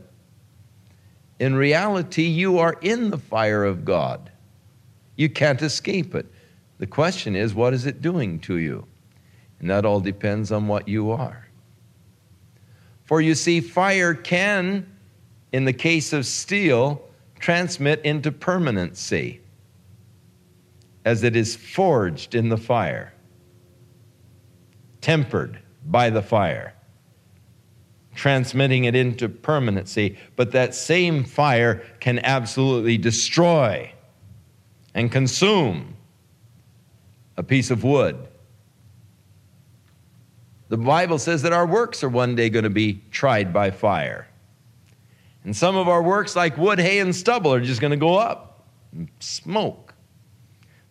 In 1.38 1.54
reality, 1.54 2.24
you 2.24 2.58
are 2.58 2.76
in 2.80 3.10
the 3.10 3.18
fire 3.18 3.64
of 3.64 3.84
God. 3.84 4.30
You 5.16 5.28
can't 5.28 5.60
escape 5.60 6.14
it. 6.14 6.26
The 6.78 6.86
question 6.86 7.36
is, 7.36 7.54
what 7.54 7.74
is 7.74 7.84
it 7.86 8.00
doing 8.00 8.40
to 8.40 8.56
you? 8.56 8.86
And 9.60 9.68
that 9.68 9.84
all 9.84 10.00
depends 10.00 10.50
on 10.50 10.66
what 10.66 10.88
you 10.88 11.10
are. 11.10 11.47
For 13.08 13.22
you 13.22 13.34
see, 13.34 13.62
fire 13.62 14.12
can, 14.12 14.86
in 15.50 15.64
the 15.64 15.72
case 15.72 16.12
of 16.12 16.26
steel, 16.26 17.02
transmit 17.40 18.02
into 18.04 18.30
permanency 18.30 19.40
as 21.06 21.24
it 21.24 21.34
is 21.34 21.56
forged 21.56 22.34
in 22.34 22.50
the 22.50 22.58
fire, 22.58 23.14
tempered 25.00 25.58
by 25.86 26.10
the 26.10 26.20
fire, 26.20 26.74
transmitting 28.14 28.84
it 28.84 28.94
into 28.94 29.30
permanency. 29.30 30.18
But 30.36 30.52
that 30.52 30.74
same 30.74 31.24
fire 31.24 31.82
can 32.00 32.18
absolutely 32.18 32.98
destroy 32.98 33.90
and 34.92 35.10
consume 35.10 35.96
a 37.38 37.42
piece 37.42 37.70
of 37.70 37.84
wood. 37.84 38.28
The 40.68 40.76
Bible 40.76 41.18
says 41.18 41.42
that 41.42 41.52
our 41.52 41.66
works 41.66 42.04
are 42.04 42.08
one 42.08 42.34
day 42.34 42.50
going 42.50 42.64
to 42.64 42.70
be 42.70 43.00
tried 43.10 43.52
by 43.52 43.70
fire. 43.70 44.28
And 45.44 45.56
some 45.56 45.76
of 45.76 45.88
our 45.88 46.02
works, 46.02 46.36
like 46.36 46.58
wood, 46.58 46.78
hay, 46.78 46.98
and 46.98 47.14
stubble, 47.14 47.54
are 47.54 47.60
just 47.60 47.80
going 47.80 47.92
to 47.92 47.96
go 47.96 48.16
up 48.16 48.66
smoke. 49.20 49.94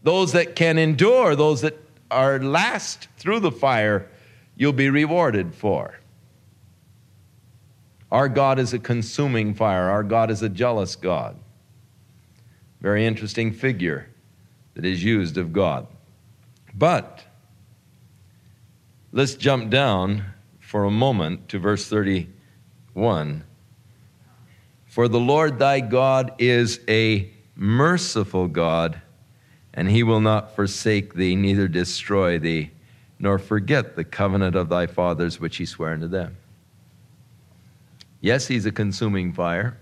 Those 0.04 0.32
that 0.34 0.56
can 0.56 0.78
endure, 0.78 1.36
those 1.36 1.62
that 1.62 1.78
are 2.10 2.40
last 2.40 3.08
through 3.18 3.42
the 3.42 3.52
fire, 3.52 4.10
you'll 4.56 4.74
be 4.74 4.90
rewarded 4.90 5.54
for. 5.54 6.00
Our 8.12 8.30
God 8.30 8.58
is 8.58 8.74
a 8.74 8.80
consuming 8.80 9.54
fire, 9.54 9.90
our 9.90 10.04
God 10.04 10.32
is 10.32 10.42
a 10.42 10.50
jealous 10.50 10.96
God. 10.96 11.38
Very 12.80 13.06
interesting 13.06 13.52
figure 13.52 14.08
that 14.76 14.86
is 14.86 15.04
used 15.04 15.38
of 15.38 15.52
God. 15.52 15.88
But 16.74 17.24
let's 19.12 19.36
jump 19.36 19.70
down 19.70 20.24
for 20.60 20.84
a 20.84 20.91
moment 20.91 21.48
to 21.50 21.60
verse 21.60 21.88
31. 21.88 23.43
For 24.86 25.08
the 25.08 25.20
Lord 25.20 25.60
thy 25.60 25.80
God 25.80 26.34
is 26.39 26.80
a 26.88 27.30
merciful 27.56 28.48
God, 28.48 29.02
and 29.74 29.89
he 29.89 30.04
will 30.04 30.22
not 30.22 30.56
forsake 30.56 31.13
thee, 31.13 31.36
neither 31.36 31.67
destroy 31.67 32.39
thee, 32.39 32.72
nor 33.20 33.38
forget 33.38 33.96
the 33.96 34.04
covenant 34.04 34.56
of 34.56 34.70
thy 34.70 34.88
fathers 34.88 35.39
which 35.39 35.58
he 35.58 35.65
sware 35.65 35.93
unto 35.93 36.08
them. 36.08 36.38
Yes, 38.22 38.48
he's 38.48 38.65
a 38.65 38.72
consuming 38.72 39.34
fire. 39.34 39.78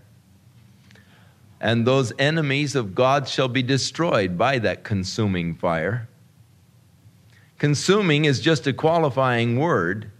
And 1.62 1.88
those 1.88 2.14
enemies 2.20 2.76
of 2.76 2.94
God 2.94 3.28
shall 3.28 3.48
be 3.48 3.64
destroyed 3.64 4.38
by 4.38 4.60
that 4.60 4.84
consuming 4.84 5.56
fire. 5.56 6.08
Consuming 7.58 8.26
is 8.26 8.40
just 8.40 8.68
a 8.68 8.74
qualifying 8.74 9.58
word. 9.58 10.12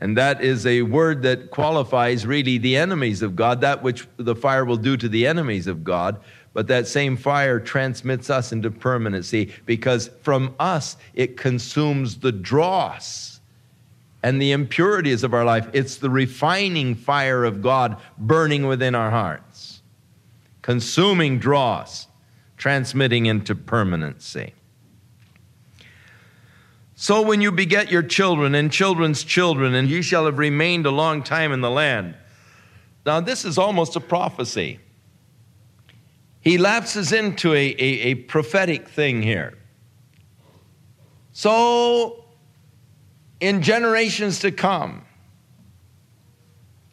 And 0.00 0.16
that 0.16 0.42
is 0.42 0.64
a 0.64 0.82
word 0.82 1.22
that 1.22 1.50
qualifies 1.50 2.26
really 2.26 2.58
the 2.58 2.76
enemies 2.76 3.20
of 3.20 3.34
God, 3.34 3.60
that 3.60 3.82
which 3.82 4.06
the 4.16 4.36
fire 4.36 4.64
will 4.64 4.76
do 4.76 4.96
to 4.96 5.08
the 5.08 5.26
enemies 5.26 5.66
of 5.66 5.82
God. 5.82 6.20
But 6.54 6.68
that 6.68 6.86
same 6.86 7.16
fire 7.16 7.60
transmits 7.60 8.30
us 8.30 8.52
into 8.52 8.70
permanency 8.70 9.52
because 9.66 10.10
from 10.22 10.54
us 10.58 10.96
it 11.14 11.36
consumes 11.36 12.18
the 12.18 12.32
dross 12.32 13.40
and 14.22 14.40
the 14.40 14.52
impurities 14.52 15.22
of 15.22 15.34
our 15.34 15.44
life. 15.44 15.68
It's 15.72 15.96
the 15.96 16.10
refining 16.10 16.94
fire 16.94 17.44
of 17.44 17.62
God 17.62 17.96
burning 18.16 18.66
within 18.66 18.94
our 18.94 19.10
hearts, 19.10 19.82
consuming 20.62 21.38
dross, 21.38 22.08
transmitting 22.56 23.26
into 23.26 23.54
permanency. 23.54 24.54
So 27.00 27.22
when 27.22 27.40
you 27.40 27.52
beget 27.52 27.92
your 27.92 28.02
children 28.02 28.56
and 28.56 28.72
children's 28.72 29.22
children, 29.22 29.72
and 29.72 29.88
ye 29.88 30.02
shall 30.02 30.26
have 30.26 30.36
remained 30.36 30.84
a 30.84 30.90
long 30.90 31.22
time 31.22 31.52
in 31.52 31.60
the 31.60 31.70
land. 31.70 32.16
Now, 33.06 33.20
this 33.20 33.44
is 33.44 33.56
almost 33.56 33.94
a 33.94 34.00
prophecy. 34.00 34.80
He 36.40 36.58
lapses 36.58 37.12
into 37.12 37.52
a, 37.52 37.66
a, 37.68 37.84
a 37.84 38.14
prophetic 38.16 38.88
thing 38.88 39.22
here. 39.22 39.56
So, 41.30 42.24
in 43.38 43.62
generations 43.62 44.40
to 44.40 44.50
come, 44.50 45.04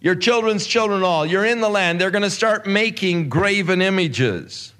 your 0.02 0.14
children's 0.14 0.68
children 0.68 1.02
all, 1.02 1.26
you're 1.26 1.46
in 1.46 1.62
the 1.62 1.70
land, 1.70 2.00
they're 2.00 2.12
going 2.12 2.22
to 2.22 2.30
start 2.30 2.68
making 2.68 3.28
graven 3.28 3.82
images. 3.82 4.75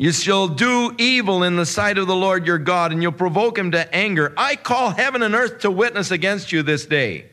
You 0.00 0.12
shall 0.12 0.48
do 0.48 0.94
evil 0.96 1.42
in 1.42 1.56
the 1.56 1.66
sight 1.66 1.98
of 1.98 2.06
the 2.06 2.16
Lord 2.16 2.46
your 2.46 2.56
God, 2.56 2.90
and 2.90 3.02
you'll 3.02 3.12
provoke 3.12 3.58
him 3.58 3.72
to 3.72 3.94
anger. 3.94 4.32
I 4.34 4.56
call 4.56 4.92
heaven 4.92 5.22
and 5.22 5.34
earth 5.34 5.58
to 5.58 5.70
witness 5.70 6.10
against 6.10 6.52
you 6.52 6.62
this 6.62 6.86
day, 6.86 7.26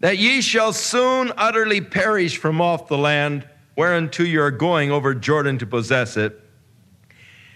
that 0.00 0.18
ye 0.18 0.40
shall 0.40 0.72
soon 0.72 1.30
utterly 1.36 1.80
perish 1.80 2.36
from 2.36 2.60
off 2.60 2.88
the 2.88 2.98
land 2.98 3.48
whereunto 3.76 4.24
you 4.24 4.42
are 4.42 4.50
going 4.50 4.90
over 4.90 5.14
Jordan 5.14 5.56
to 5.58 5.66
possess 5.66 6.16
it. 6.16 6.36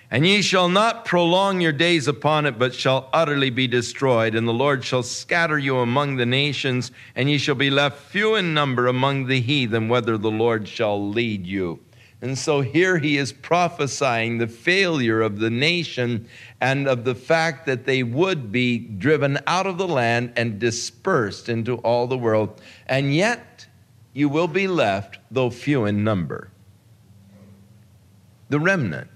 And 0.08 0.24
ye 0.24 0.40
shall 0.40 0.68
not 0.68 1.04
prolong 1.04 1.60
your 1.60 1.72
days 1.72 2.06
upon 2.06 2.46
it, 2.46 2.60
but 2.60 2.72
shall 2.72 3.10
utterly 3.12 3.50
be 3.50 3.66
destroyed. 3.66 4.36
And 4.36 4.46
the 4.46 4.52
Lord 4.52 4.84
shall 4.84 5.02
scatter 5.02 5.58
you 5.58 5.78
among 5.78 6.14
the 6.14 6.26
nations, 6.26 6.92
and 7.16 7.28
ye 7.28 7.38
shall 7.38 7.56
be 7.56 7.70
left 7.70 8.02
few 8.02 8.36
in 8.36 8.54
number 8.54 8.86
among 8.86 9.26
the 9.26 9.40
heathen, 9.40 9.88
whether 9.88 10.16
the 10.16 10.30
Lord 10.30 10.68
shall 10.68 11.10
lead 11.10 11.44
you. 11.44 11.80
And 12.20 12.37
so 12.37 12.62
here 12.62 12.98
he 12.98 13.16
is 13.16 13.33
prophesying 13.33 14.38
the 14.38 14.48
failure 14.48 15.20
of 15.20 15.38
the 15.38 15.50
nation 15.50 16.28
and 16.61 16.88
of 16.88 17.04
the 17.04 17.14
fact 17.14 17.66
that 17.66 17.85
they 17.85 18.02
would 18.02 18.50
be 18.50 18.78
driven 18.78 19.38
out 19.46 19.66
of 19.66 19.78
the 19.78 19.87
land 19.87 20.33
and 20.37 20.59
dispersed 20.59 21.48
into 21.48 21.76
all 21.78 22.09
the 22.09 22.18
world. 22.18 22.61
And 22.87 23.14
yet 23.14 23.66
you 24.12 24.28
will 24.28 24.48
be 24.48 24.66
left, 24.66 25.18
though 25.31 25.50
few 25.50 25.85
in 25.85 26.02
number. 26.02 26.50
The 28.48 28.59
remnant. 28.59 29.11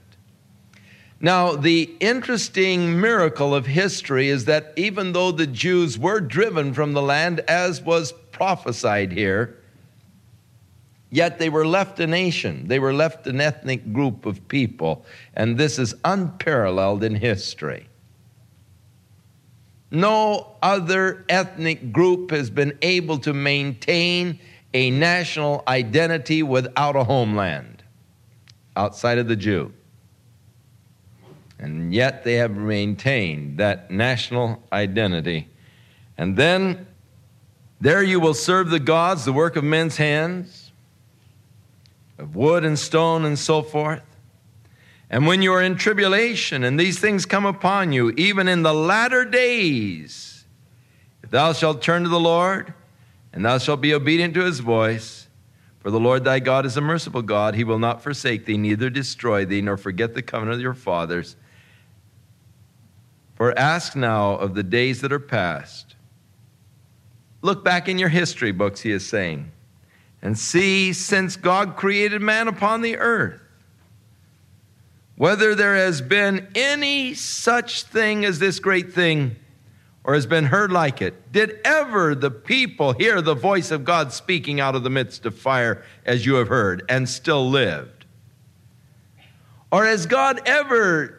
Now, 1.20 1.56
the 1.56 1.90
interesting 2.00 3.00
miracle 3.00 3.54
of 3.54 3.66
history 3.66 4.28
is 4.28 4.44
that 4.44 4.72
even 4.76 5.12
though 5.12 5.32
the 5.32 5.46
Jews 5.46 5.98
were 5.98 6.20
driven 6.20 6.72
from 6.74 6.92
the 6.92 7.02
land, 7.02 7.40
as 7.48 7.80
was 7.80 8.12
prophesied 8.30 9.12
here, 9.12 9.61
Yet 11.12 11.38
they 11.38 11.50
were 11.50 11.66
left 11.66 12.00
a 12.00 12.06
nation, 12.06 12.68
they 12.68 12.78
were 12.78 12.94
left 12.94 13.26
an 13.26 13.38
ethnic 13.38 13.92
group 13.92 14.24
of 14.24 14.48
people, 14.48 15.04
and 15.34 15.58
this 15.58 15.78
is 15.78 15.94
unparalleled 16.06 17.04
in 17.04 17.14
history. 17.14 17.86
No 19.90 20.56
other 20.62 21.26
ethnic 21.28 21.92
group 21.92 22.30
has 22.30 22.48
been 22.48 22.78
able 22.80 23.18
to 23.18 23.34
maintain 23.34 24.40
a 24.72 24.88
national 24.88 25.62
identity 25.68 26.42
without 26.42 26.96
a 26.96 27.04
homeland 27.04 27.82
outside 28.74 29.18
of 29.18 29.28
the 29.28 29.36
Jew. 29.36 29.70
And 31.58 31.92
yet 31.92 32.24
they 32.24 32.36
have 32.36 32.52
maintained 32.52 33.58
that 33.58 33.90
national 33.90 34.62
identity. 34.72 35.46
And 36.16 36.38
then 36.38 36.86
there 37.82 38.02
you 38.02 38.18
will 38.18 38.32
serve 38.32 38.70
the 38.70 38.80
gods, 38.80 39.26
the 39.26 39.32
work 39.34 39.56
of 39.56 39.62
men's 39.62 39.98
hands 39.98 40.61
of 42.18 42.36
wood 42.36 42.64
and 42.64 42.78
stone 42.78 43.24
and 43.24 43.38
so 43.38 43.62
forth. 43.62 44.02
And 45.10 45.26
when 45.26 45.42
you 45.42 45.52
are 45.52 45.62
in 45.62 45.76
tribulation 45.76 46.64
and 46.64 46.80
these 46.80 46.98
things 46.98 47.26
come 47.26 47.44
upon 47.44 47.92
you, 47.92 48.10
even 48.12 48.48
in 48.48 48.62
the 48.62 48.72
latter 48.72 49.24
days, 49.24 50.44
if 51.22 51.30
thou 51.30 51.52
shalt 51.52 51.82
turn 51.82 52.02
to 52.04 52.08
the 52.08 52.18
Lord 52.18 52.72
and 53.32 53.44
thou 53.44 53.58
shalt 53.58 53.80
be 53.80 53.92
obedient 53.92 54.32
to 54.34 54.44
his 54.44 54.60
voice, 54.60 55.28
for 55.80 55.90
the 55.90 56.00
Lord 56.00 56.24
thy 56.24 56.38
God 56.38 56.64
is 56.64 56.76
a 56.76 56.80
merciful 56.80 57.22
God, 57.22 57.56
he 57.56 57.64
will 57.64 57.78
not 57.78 58.02
forsake 58.02 58.46
thee, 58.46 58.56
neither 58.56 58.88
destroy 58.88 59.44
thee, 59.44 59.60
nor 59.60 59.76
forget 59.76 60.14
the 60.14 60.22
covenant 60.22 60.54
of 60.54 60.62
your 60.62 60.74
fathers. 60.74 61.36
For 63.34 63.58
ask 63.58 63.96
now 63.96 64.34
of 64.34 64.54
the 64.54 64.62
days 64.62 65.00
that 65.00 65.12
are 65.12 65.18
past. 65.18 65.96
Look 67.42 67.64
back 67.64 67.88
in 67.88 67.98
your 67.98 68.08
history 68.08 68.52
books, 68.52 68.80
he 68.80 68.92
is 68.92 69.04
saying. 69.04 69.50
And 70.22 70.38
see, 70.38 70.92
since 70.92 71.36
God 71.36 71.76
created 71.76 72.22
man 72.22 72.46
upon 72.46 72.80
the 72.80 72.96
earth, 72.96 73.40
whether 75.16 75.54
there 75.54 75.76
has 75.76 76.00
been 76.00 76.48
any 76.54 77.14
such 77.14 77.82
thing 77.84 78.24
as 78.24 78.38
this 78.38 78.58
great 78.58 78.92
thing 78.92 79.36
or 80.04 80.14
has 80.14 80.26
been 80.26 80.46
heard 80.46 80.72
like 80.72 81.00
it. 81.00 81.30
Did 81.32 81.60
ever 81.64 82.14
the 82.14 82.30
people 82.30 82.92
hear 82.92 83.20
the 83.20 83.34
voice 83.34 83.70
of 83.70 83.84
God 83.84 84.12
speaking 84.12 84.58
out 84.58 84.74
of 84.74 84.82
the 84.82 84.90
midst 84.90 85.24
of 85.26 85.38
fire 85.38 85.84
as 86.04 86.26
you 86.26 86.34
have 86.34 86.48
heard 86.48 86.84
and 86.88 87.08
still 87.08 87.48
lived? 87.48 88.04
Or 89.70 89.84
has 89.84 90.06
God 90.06 90.40
ever 90.44 91.18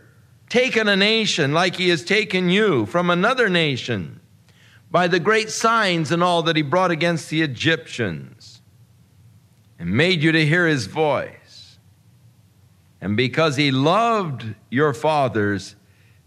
taken 0.49 0.87
a 0.87 0.95
nation 0.95 1.53
like 1.53 1.77
he 1.77 1.89
has 1.89 2.03
taken 2.03 2.49
you 2.49 2.85
from 2.85 3.09
another 3.09 3.47
nation 3.47 4.19
by 4.91 5.07
the 5.07 5.19
great 5.19 5.49
signs 5.49 6.11
and 6.11 6.21
all 6.21 6.43
that 6.43 6.55
he 6.55 6.61
brought 6.61 6.91
against 6.91 7.29
the 7.29 7.41
Egyptians 7.41 8.42
and 9.83 9.91
made 9.91 10.23
you 10.23 10.31
to 10.31 10.45
hear 10.45 10.65
his 10.65 10.85
voice? 10.87 11.77
And 13.01 13.17
because 13.17 13.57
he 13.57 13.69
loved 13.69 14.55
your 14.69 14.93
fathers, 14.93 15.75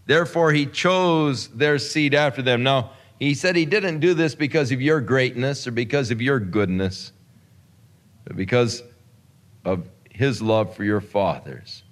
Therefore, 0.07 0.53
he 0.53 0.67
chose 0.67 1.49
their 1.49 1.79
seed 1.79 2.15
after 2.15 2.41
them. 2.41 2.63
Now, 2.63 2.93
he 3.19 3.35
said 3.35 3.57
he 3.57 3.67
didn't 3.67 3.99
do 3.99 4.15
this 4.15 4.35
because 4.35 4.71
of 4.71 4.81
your 4.81 5.01
greatness 5.01 5.67
or 5.67 5.73
because 5.73 6.11
of 6.11 6.23
your 6.23 6.39
goodness, 6.39 7.13
but 8.25 8.37
because 8.37 8.83
of 9.65 9.89
his 10.09 10.41
love 10.41 10.75
for 10.75 10.85
your 10.85 11.01
fathers. 11.01 11.83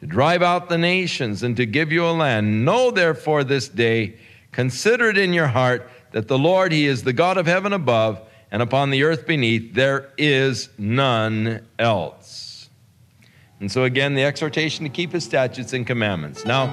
To 0.00 0.06
drive 0.06 0.42
out 0.42 0.68
the 0.68 0.78
nations 0.78 1.42
and 1.42 1.56
to 1.58 1.66
give 1.66 1.92
you 1.92 2.06
a 2.06 2.10
land. 2.10 2.64
Know 2.64 2.90
therefore 2.90 3.44
this 3.44 3.68
day, 3.68 4.16
consider 4.50 5.10
it 5.10 5.18
in 5.18 5.32
your 5.32 5.46
heart 5.48 5.88
that 6.12 6.28
the 6.28 6.38
Lord, 6.38 6.72
he 6.72 6.86
is 6.86 7.02
the 7.02 7.12
God 7.12 7.36
of 7.36 7.46
heaven 7.46 7.72
above, 7.72 8.20
and 8.52 8.60
upon 8.60 8.90
the 8.90 9.02
earth 9.02 9.26
beneath, 9.26 9.72
there 9.74 10.10
is 10.18 10.68
none 10.76 11.66
else. 11.78 12.68
And 13.60 13.72
so, 13.72 13.84
again, 13.84 14.14
the 14.14 14.24
exhortation 14.24 14.84
to 14.84 14.90
keep 14.90 15.12
his 15.12 15.24
statutes 15.24 15.72
and 15.72 15.86
commandments. 15.86 16.44
Now, 16.44 16.68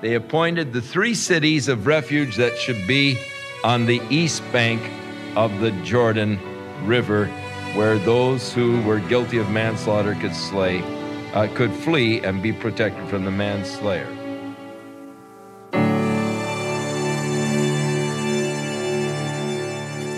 they 0.00 0.14
appointed 0.14 0.72
the 0.72 0.80
three 0.80 1.14
cities 1.14 1.66
of 1.66 1.88
refuge 1.88 2.36
that 2.36 2.56
should 2.56 2.86
be 2.86 3.18
on 3.64 3.86
the 3.86 4.00
east 4.10 4.44
bank 4.52 4.80
of 5.34 5.60
the 5.60 5.72
Jordan 5.82 6.38
River, 6.86 7.26
where 7.74 7.98
those 7.98 8.52
who 8.52 8.80
were 8.82 9.00
guilty 9.00 9.38
of 9.38 9.50
manslaughter 9.50 10.14
could 10.14 10.34
slay, 10.36 10.82
uh, 11.34 11.48
could 11.54 11.72
flee 11.72 12.20
and 12.20 12.40
be 12.40 12.52
protected 12.52 13.08
from 13.08 13.24
the 13.24 13.30
manslayer. 13.30 14.06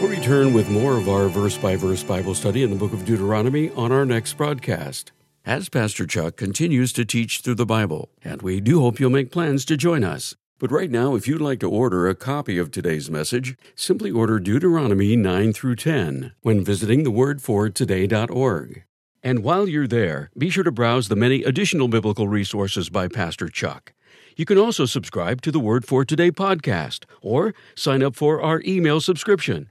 We'll 0.05 0.12
return 0.12 0.53
with 0.53 0.69
more 0.69 0.99
of 0.99 1.09
our 1.09 1.31
verse 1.31 1.57
by 1.57 1.77
verse 1.77 2.03
Bible 2.03 2.35
study 2.35 2.62
in 2.62 2.69
the 2.69 2.77
book 2.77 2.93
of 2.93 3.07
Deuteronomy 3.07 3.71
on 3.71 3.90
our 3.90 4.05
next 4.05 4.35
broadcast 4.35 5.12
as 5.47 5.71
Pastor 5.71 6.07
Chuck 6.07 6.37
continues 6.37 6.93
to 6.93 7.07
teach 7.07 7.40
through 7.40 7.55
the 7.55 7.64
Bible, 7.64 8.11
and 8.23 8.43
we 8.43 8.61
do 8.61 8.83
hope 8.83 9.01
you'll 9.01 9.09
make 9.09 9.33
plans 9.33 9.64
to 9.64 9.79
join 9.79 10.05
us. 10.05 10.37
But 10.59 10.71
right 10.71 10.90
now, 10.90 11.14
if 11.14 11.27
you'd 11.27 11.40
like 11.40 11.59
to 11.61 11.71
order 11.71 12.07
a 12.07 12.14
copy 12.14 12.59
of 12.59 12.71
today's 12.71 13.11
message, 13.11 13.57
simply 13.75 14.11
order 14.11 14.38
Deuteronomy 14.38 15.17
9 15.17 15.55
through 15.55 15.77
10 15.77 16.33
when 16.43 16.62
visiting 16.62 17.03
thewordfortoday.org. 17.07 18.85
And 19.23 19.38
while 19.43 19.67
you're 19.67 19.88
there, 19.88 20.31
be 20.37 20.51
sure 20.51 20.64
to 20.64 20.71
browse 20.71 21.09
the 21.09 21.17
many 21.17 21.43
additional 21.45 21.88
biblical 21.88 22.29
resources 22.29 22.90
by 22.90 23.09
Pastor 23.09 23.49
Chuck. 23.49 23.95
You 24.37 24.45
can 24.45 24.59
also 24.59 24.85
subscribe 24.85 25.40
to 25.43 25.51
the 25.51 25.61
Word 25.61 25.87
for 25.87 26.05
Today 26.05 26.31
podcast 26.31 27.05
or 27.23 27.55
sign 27.75 28.03
up 28.03 28.14
for 28.14 28.43
our 28.43 28.61
email 28.67 29.01
subscription. 29.01 29.71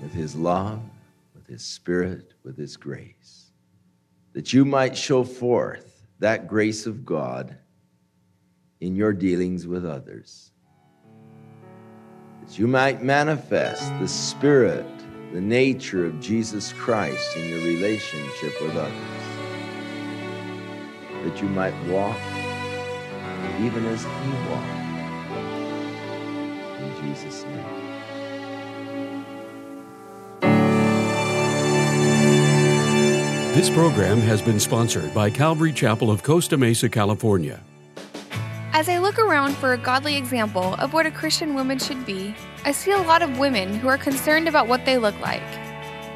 with 0.00 0.12
His 0.12 0.34
love, 0.34 0.80
with 1.34 1.46
His 1.46 1.62
Spirit, 1.62 2.32
with 2.42 2.56
His 2.56 2.76
grace, 2.76 3.50
that 4.32 4.52
you 4.52 4.64
might 4.64 4.96
show 4.96 5.24
forth 5.24 6.06
that 6.18 6.48
grace 6.48 6.86
of 6.86 7.04
God 7.04 7.56
in 8.80 8.96
your 8.96 9.12
dealings 9.12 9.66
with 9.66 9.84
others, 9.84 10.52
that 12.42 12.58
you 12.58 12.66
might 12.66 13.02
manifest 13.02 13.92
the 14.00 14.08
Spirit, 14.08 14.86
the 15.32 15.40
nature 15.40 16.06
of 16.06 16.20
Jesus 16.20 16.72
Christ 16.72 17.36
in 17.36 17.48
your 17.48 17.58
relationship 17.58 18.60
with 18.60 18.76
others, 18.76 18.94
that 21.24 21.42
you 21.42 21.48
might 21.48 21.74
walk 21.88 22.18
even 23.60 23.84
as 23.86 24.02
He 24.02 24.30
walked. 24.48 24.76
In 26.80 26.90
Jesus' 27.02 27.44
name. 27.44 27.89
This 33.52 33.68
program 33.68 34.20
has 34.20 34.40
been 34.40 34.60
sponsored 34.60 35.12
by 35.12 35.28
Calvary 35.28 35.72
Chapel 35.72 36.08
of 36.08 36.22
Costa 36.22 36.56
Mesa, 36.56 36.88
California. 36.88 37.60
As 38.72 38.88
I 38.88 38.98
look 38.98 39.18
around 39.18 39.56
for 39.56 39.72
a 39.72 39.76
godly 39.76 40.16
example 40.16 40.74
of 40.74 40.92
what 40.92 41.04
a 41.04 41.10
Christian 41.10 41.54
woman 41.54 41.80
should 41.80 42.06
be, 42.06 42.32
I 42.64 42.70
see 42.70 42.92
a 42.92 43.02
lot 43.02 43.22
of 43.22 43.40
women 43.40 43.74
who 43.74 43.88
are 43.88 43.98
concerned 43.98 44.46
about 44.46 44.68
what 44.68 44.84
they 44.84 44.98
look 44.98 45.18
like. 45.18 45.42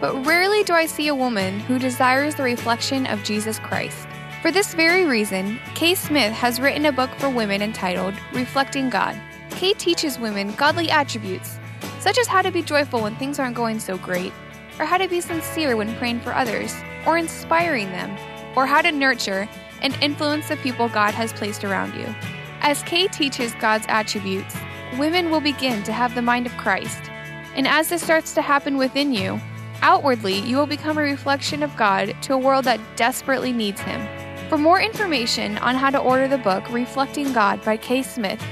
But 0.00 0.24
rarely 0.24 0.62
do 0.62 0.74
I 0.74 0.86
see 0.86 1.08
a 1.08 1.14
woman 1.14 1.58
who 1.58 1.76
desires 1.76 2.36
the 2.36 2.44
reflection 2.44 3.04
of 3.06 3.24
Jesus 3.24 3.58
Christ. 3.58 4.06
For 4.40 4.52
this 4.52 4.72
very 4.72 5.04
reason, 5.04 5.58
Kay 5.74 5.96
Smith 5.96 6.32
has 6.32 6.60
written 6.60 6.86
a 6.86 6.92
book 6.92 7.10
for 7.18 7.28
women 7.28 7.62
entitled 7.62 8.14
Reflecting 8.32 8.90
God. 8.90 9.20
Kay 9.50 9.72
teaches 9.72 10.20
women 10.20 10.52
godly 10.52 10.88
attributes, 10.88 11.58
such 11.98 12.16
as 12.16 12.28
how 12.28 12.42
to 12.42 12.52
be 12.52 12.62
joyful 12.62 13.02
when 13.02 13.16
things 13.16 13.40
aren't 13.40 13.56
going 13.56 13.80
so 13.80 13.98
great, 13.98 14.32
or 14.78 14.84
how 14.84 14.98
to 14.98 15.08
be 15.08 15.20
sincere 15.20 15.76
when 15.76 15.96
praying 15.96 16.20
for 16.20 16.32
others 16.32 16.72
or 17.06 17.18
inspiring 17.18 17.90
them, 17.90 18.16
or 18.56 18.66
how 18.66 18.80
to 18.82 18.92
nurture 18.92 19.48
and 19.82 19.96
influence 20.00 20.48
the 20.48 20.56
people 20.56 20.88
God 20.88 21.14
has 21.14 21.32
placed 21.32 21.64
around 21.64 21.94
you. 21.94 22.14
As 22.60 22.82
Kay 22.84 23.08
teaches 23.08 23.54
God's 23.54 23.86
attributes, 23.88 24.56
women 24.98 25.30
will 25.30 25.40
begin 25.40 25.82
to 25.82 25.92
have 25.92 26.14
the 26.14 26.22
mind 26.22 26.46
of 26.46 26.56
Christ. 26.56 27.10
And 27.54 27.68
as 27.68 27.88
this 27.88 28.02
starts 28.02 28.34
to 28.34 28.42
happen 28.42 28.76
within 28.76 29.12
you, 29.12 29.40
outwardly 29.82 30.38
you 30.40 30.56
will 30.56 30.66
become 30.66 30.96
a 30.96 31.02
reflection 31.02 31.62
of 31.62 31.76
God 31.76 32.16
to 32.22 32.32
a 32.32 32.38
world 32.38 32.64
that 32.64 32.80
desperately 32.96 33.52
needs 33.52 33.80
Him. 33.80 34.06
For 34.48 34.56
more 34.56 34.80
information 34.80 35.58
on 35.58 35.74
how 35.74 35.90
to 35.90 35.98
order 35.98 36.28
the 36.28 36.38
book 36.38 36.70
Reflecting 36.70 37.32
God 37.32 37.62
by 37.64 37.76
Kay 37.76 38.02
Smith, 38.02 38.42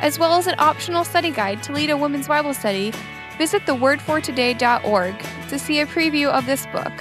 as 0.00 0.18
well 0.18 0.34
as 0.34 0.46
an 0.46 0.54
optional 0.58 1.04
study 1.04 1.30
guide 1.30 1.62
to 1.64 1.72
lead 1.72 1.90
a 1.90 1.96
women's 1.96 2.28
Bible 2.28 2.54
study, 2.54 2.92
visit 3.36 3.62
thewordfortoday.org 3.66 5.14
to 5.48 5.58
see 5.58 5.80
a 5.80 5.86
preview 5.86 6.28
of 6.28 6.46
this 6.46 6.66
book 6.66 6.92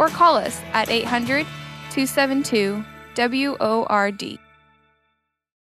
or 0.00 0.08
call 0.08 0.34
us 0.36 0.60
at 0.72 0.90
800 0.90 1.46
272 1.90 2.82
WORD. 3.16 4.38